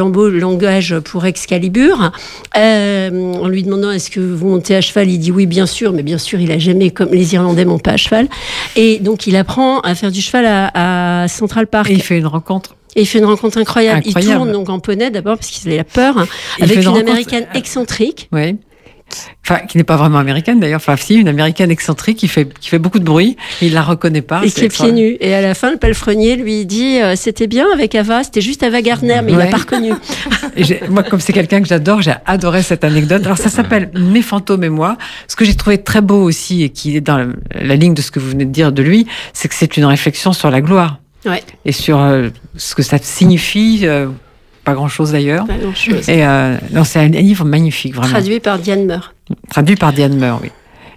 [1.03, 2.11] pour Excalibur,
[2.55, 6.03] en lui demandant est-ce que vous montez à cheval, il dit oui bien sûr, mais
[6.03, 8.20] bien sûr il a jamais comme les Irlandais montent pas à cheval.
[8.75, 11.89] Et donc, il apprend à faire du cheval à, à Central Park.
[11.89, 13.99] Et il fait une rencontre et il fait une rencontre incroyable.
[14.05, 14.31] incroyable.
[14.31, 16.27] Il tourne donc en poney d'abord parce qu'il a peur,
[16.59, 18.27] avec une, une américaine excentrique.
[18.33, 18.57] Oui
[19.45, 22.69] enfin qui n'est pas vraiment américaine d'ailleurs, enfin si, une américaine excentrique qui fait qui
[22.69, 24.41] fait beaucoup de bruit, il la reconnaît pas.
[24.43, 25.17] Et qui est pieds nus.
[25.19, 28.63] Et à la fin, le palefrenier lui dit euh, c'était bien avec Ava, c'était juste
[28.63, 29.43] Ava Gardner, mais ouais.
[29.43, 29.93] il l'a pas reconnu.
[30.89, 33.23] moi, comme c'est quelqu'un que j'adore, j'ai adoré cette anecdote.
[33.25, 34.97] Alors ça s'appelle Mes fantômes et moi.
[35.27, 37.27] Ce que j'ai trouvé très beau aussi et qui est dans la,
[37.61, 39.85] la ligne de ce que vous venez de dire de lui, c'est que c'est une
[39.85, 40.99] réflexion sur la gloire.
[41.25, 41.43] Ouais.
[41.65, 43.81] Et sur euh, ce que ça signifie.
[43.83, 44.07] Euh,
[44.63, 45.45] pas grand chose d'ailleurs.
[45.45, 46.07] Pas grand chose.
[46.09, 48.11] Et euh, non, c'est un livre magnifique, vraiment.
[48.11, 49.13] Traduit par Diane Meur.
[49.49, 50.49] Traduit par Diane Meur, oui.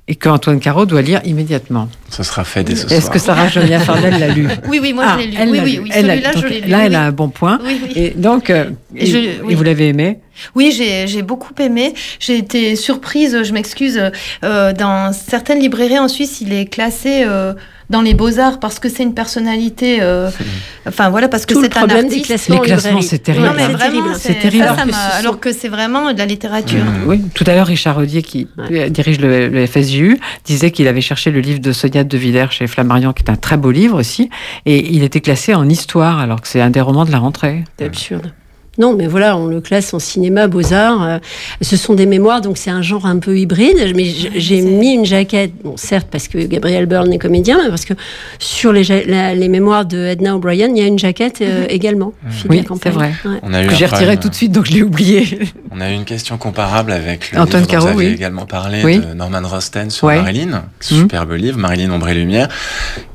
[0.06, 1.88] Et que Antoine Caro doit lire immédiatement.
[2.10, 5.04] Ce sera fait dès ce Est-ce que Sarah Jonia Fardel l'a lu Oui, oui, moi
[5.06, 5.36] ah, je l'ai lu.
[5.38, 6.68] Elle oui, oui, oui, celui-là je l'ai lu.
[6.68, 7.58] Là, elle a un bon point.
[7.64, 7.92] Oui, oui.
[7.96, 10.18] Et donc, euh, Et vous l'avez aimé
[10.54, 11.94] Oui, j'ai j'ai beaucoup aimé.
[12.20, 13.98] J'ai été surprise, je m'excuse.
[14.44, 17.54] euh, dans certaines librairies en Suisse, il est classé euh,
[17.94, 19.98] dans les beaux-arts parce que c'est une personnalité.
[20.02, 20.28] euh,
[20.86, 22.26] enfin voilà, parce que c'est un artiste.
[22.26, 23.46] classements Les en classements, c'est terrible.
[23.46, 24.08] Non, mais c'est terrible.
[24.18, 24.64] c'est terrible.
[24.64, 26.82] ça, Alors ça que m'a- ce sont- alors que c'est vraiment de la littérature.
[26.84, 27.06] Mmh.
[27.06, 28.90] Oui, tout à l'heure, Richard Rodier, qui Ouais.
[28.90, 32.66] dirige le, le FSJU, disait qu'il avait cherché le livre de Sonia de Villers chez
[32.66, 34.28] Flammarion, qui est un très beau livre aussi,
[34.66, 37.62] et il était classé en histoire, alors que c'est un des romans de la rentrée.
[37.78, 38.32] C'est absurde.
[38.78, 41.02] Non, mais voilà, on le classe en cinéma, beaux-arts.
[41.02, 41.18] euh,
[41.60, 43.92] ce sont des mémoires, donc c'est un genre un peu hybride.
[43.94, 47.84] Mais j'ai mis une jaquette, bon, certes parce que Gabriel Byrne est comédien, mais parce
[47.84, 47.94] que
[48.38, 51.66] sur les, ja- la- les mémoires de Edna O'Brien, il y a une jaquette euh,
[51.68, 52.12] également.
[52.30, 53.12] fille de Oui, c'est vrai.
[53.24, 53.38] Ouais.
[53.42, 54.18] On a eu Que j'ai retiré problème.
[54.20, 55.38] tout de suite, donc je l'ai oublié.
[55.70, 58.14] On a eu une question comparable avec le Antoine livre Caro, dont vous aviez oui.
[58.16, 58.98] également parlé Oui.
[58.98, 60.16] de Norman Rosten sur Ouais.
[60.16, 60.62] Marilyn, Mhm.
[60.80, 62.48] superbe livre, Marilyn Ombre et Lumière,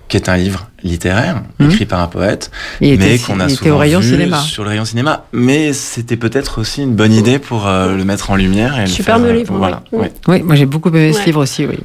[0.08, 1.70] qui est un livre littéraire Mhm.
[1.72, 2.52] écrit par un poète,
[2.82, 4.38] Il mais qu'on a souvent au rayon vu cinéma.
[4.40, 5.26] sur le rayon cinéma.
[5.34, 8.88] Mais c'était peut-être aussi une bonne idée pour euh, le mettre en lumière et le
[8.88, 9.84] Superbe faire, euh, livre, Voilà.
[9.92, 10.42] oui.
[10.44, 11.78] moi j'ai beaucoup aimé ce livre aussi, oui.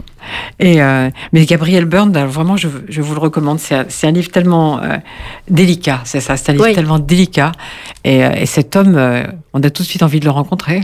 [0.58, 3.58] Et euh, mais Gabriel Byrne, alors, vraiment, je, je vous le recommande.
[3.60, 4.96] C'est un, c'est un livre tellement euh,
[5.50, 6.74] délicat, c'est ça, c'est un livre Oui.
[6.74, 7.52] tellement délicat.
[8.04, 10.82] Et, euh, et cet homme, euh, on a tout de suite envie de le rencontrer.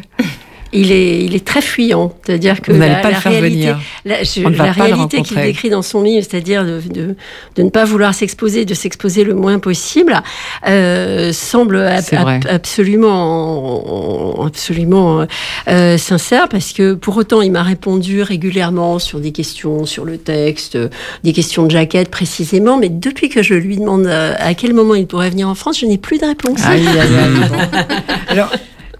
[0.72, 3.56] Il est, il est très fuyant, c'est-à-dire que Vous n'allez la, pas le faire réalité,
[3.58, 3.80] venir.
[4.04, 6.64] la, je- On ne va la pas le réalité qu'il décrit dans son livre, c'est-à-dire
[6.64, 7.16] de, de,
[7.56, 10.22] de ne pas vouloir s'exposer, de s'exposer le moins possible,
[10.68, 15.26] euh, semble ab- ab- absolument, absolument
[15.68, 20.18] euh, sincère, parce que pour autant, il m'a répondu régulièrement sur des questions sur le
[20.18, 20.88] texte, euh,
[21.24, 24.94] des questions de jaquette précisément, mais depuis que je lui demande euh, à quel moment
[24.94, 26.60] il pourrait venir en France, je n'ai plus de réponse.
[26.64, 26.84] Aïe.
[26.84, 27.56] bon.
[28.28, 28.52] Alors,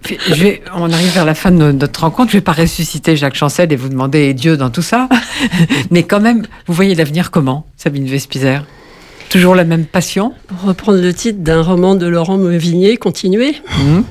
[0.07, 2.30] je vais, on arrive vers la fin de no- notre rencontre.
[2.32, 5.09] Je vais pas ressusciter Jacques Chancel et vous demander Dieu dans tout ça.
[5.90, 8.64] Mais quand même, vous voyez l'avenir comment, Sabine Vespizer
[9.28, 10.34] Toujours la même passion?
[10.48, 13.55] Pour reprendre le titre d'un roman de Laurent Meuvigné, continuer.
[13.78, 14.05] Mhm.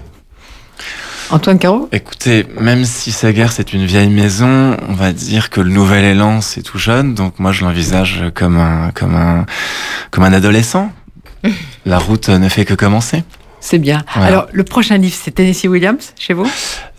[1.31, 5.69] Antoine Caro Écoutez, même si Sagar c'est une vieille maison, on va dire que le
[5.69, 9.45] nouvel élan c'est tout jeune, donc moi je l'envisage comme un comme un
[10.09, 10.91] comme un adolescent.
[11.85, 13.23] La route ne fait que commencer.
[13.61, 14.03] C'est bien.
[14.13, 14.27] Voilà.
[14.27, 16.49] Alors, le prochain livre, c'est Tennessee Williams, chez vous?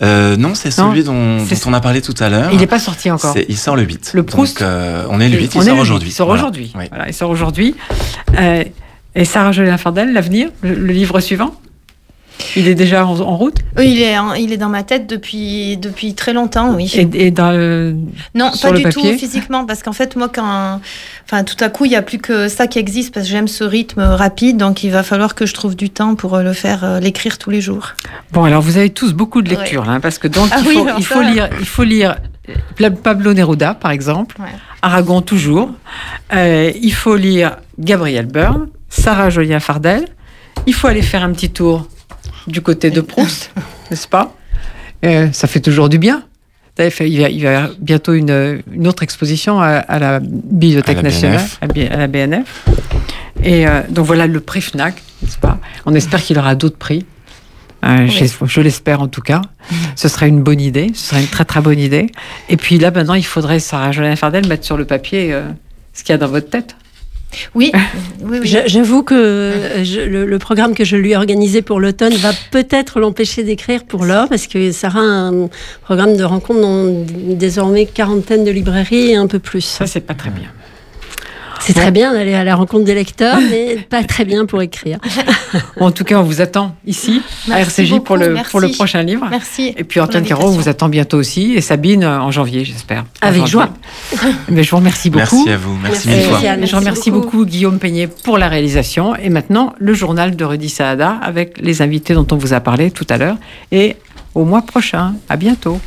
[0.02, 2.50] Euh, non, c'est celui dont, dont on a parlé tout à l'heure.
[2.52, 3.34] Il n'est pas sorti encore.
[3.48, 4.12] Il sort le 8.
[4.14, 6.08] Le Proust Donc, euh, on est le 8, On il sort aujourd'hui.
[6.11, 6.42] Il sort Voilà.
[6.42, 6.72] aujourd'hui.
[6.76, 6.84] Oui.
[6.90, 7.74] Voilà, il sort aujourd'hui.
[8.38, 8.64] Euh,
[9.14, 11.54] et Sarah Jolien Fardel, l'avenir, le, le livre suivant?
[12.57, 13.57] Il est déjà en, en route?
[13.76, 16.91] Oui, il est, en- il est dans ma tête depuis, depuis très longtemps, oui.
[16.95, 17.97] et, et dans le-
[18.34, 19.12] Non, sur pas le du papier?
[19.12, 20.80] tout physiquement, parce qu'en fait, moi, quand,
[21.24, 23.49] enfin, tout à coup, il y a plus que ça qui existe, parce que j'aime
[23.49, 26.53] ce rythme rapide, donc il va falloir que je trouve du temps pour euh, le
[26.53, 27.88] faire, euh, l'écrire tous les jours.
[28.32, 31.03] Bon, alors vous avez tous beaucoup de lectures, là, parce que donc Ah il, oui,
[31.03, 32.16] faut, il, lire, il faut lire
[32.76, 34.47] Pla- Pablo Neruda, par exemple, Ouais.
[34.82, 35.70] Aragon toujours.
[36.32, 40.07] Euh, il faut lire Gabriel Byrne, Sarah Jolien Fardel.
[40.66, 41.86] Il faut aller faire un petit tour
[42.47, 43.53] du côté de Proust,
[43.91, 44.34] n'est-ce pas?
[45.05, 46.24] Euh, Ça fait toujours du bien.
[46.78, 50.97] Il, va, il va y avoir bientôt une, une autre exposition à, à la Bibliothèque
[50.99, 51.41] À la nationale,
[51.74, 51.93] BNF.
[51.93, 52.64] à, la BNF.
[53.45, 55.59] Et euh, donc voilà le prix FNAC, n'est-ce pas?
[55.84, 57.05] On espère qu'il aura d'autres prix.
[57.84, 58.30] Euh, Oui.
[58.47, 59.43] Je, l'espère en tout cas.
[59.95, 60.91] Ce serait une bonne idée.
[60.95, 62.07] Ce serait une très très bonne idée.
[62.49, 65.43] Et puis là maintenant, il faudrait, Sarah Jolien Fardel, mettre sur le papier euh,
[65.93, 66.76] ce qu'il y a dans votre tête.
[67.55, 67.72] Oui,
[68.22, 68.47] oui, oui.
[68.47, 72.12] J'a- J'avoue que euh, je- le, le programme que je lui ai organisé pour l'automne
[72.14, 75.49] va peut-être l'empêcher d'écrire pour l'or, parce que Sarah a un
[75.83, 77.05] programme de rencontre dans
[77.37, 79.61] désormais quarantaine de librairies et un peu plus.
[79.62, 80.49] Ça, c'est pas très bien.
[81.61, 84.98] C'est très bien d'aller à la rencontre des lecteurs, mais pas très bien pour écrire.
[85.78, 88.50] En tout cas, on vous attend ici à Merci RCJ pour, le, merci.
[88.50, 89.26] pour le prochain livre.
[89.30, 89.74] Merci.
[89.76, 91.54] Et puis Antoine Caro, on vous attend bientôt aussi.
[91.54, 93.04] Et Sabine euh, en janvier, j'espère.
[93.20, 93.50] Avec janvier.
[93.50, 93.68] joie.
[94.48, 95.44] Mais je vous remercie beaucoup.
[95.44, 95.76] Merci à vous.
[95.82, 96.08] Merci, Merci.
[96.08, 96.40] mille fois.
[96.42, 96.66] Merci.
[96.66, 97.26] je remercie beaucoup.
[97.38, 97.46] beaucoup.
[97.46, 99.14] Guillaume Peignet pour la réalisation.
[99.16, 102.90] Et maintenant, le journal de Rudy Saada avec les invités dont on vous a parlé
[102.90, 103.36] tout à l'heure.
[103.72, 103.96] Et
[104.34, 105.14] au mois prochain.
[105.28, 105.80] À bientôt.